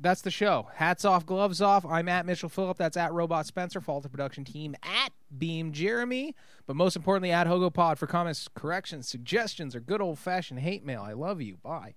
[0.00, 0.68] that's the show.
[0.74, 1.84] Hats off, gloves off.
[1.84, 2.76] I'm at Mitchell Fillup.
[2.76, 3.80] That's at Robot Spencer.
[3.80, 6.34] Follow the production team at Beam Jeremy.
[6.66, 10.84] But most importantly, at Hogo Pod for comments, corrections, suggestions, or good old fashioned hate
[10.84, 11.02] mail.
[11.02, 11.56] I love you.
[11.62, 11.94] Bye.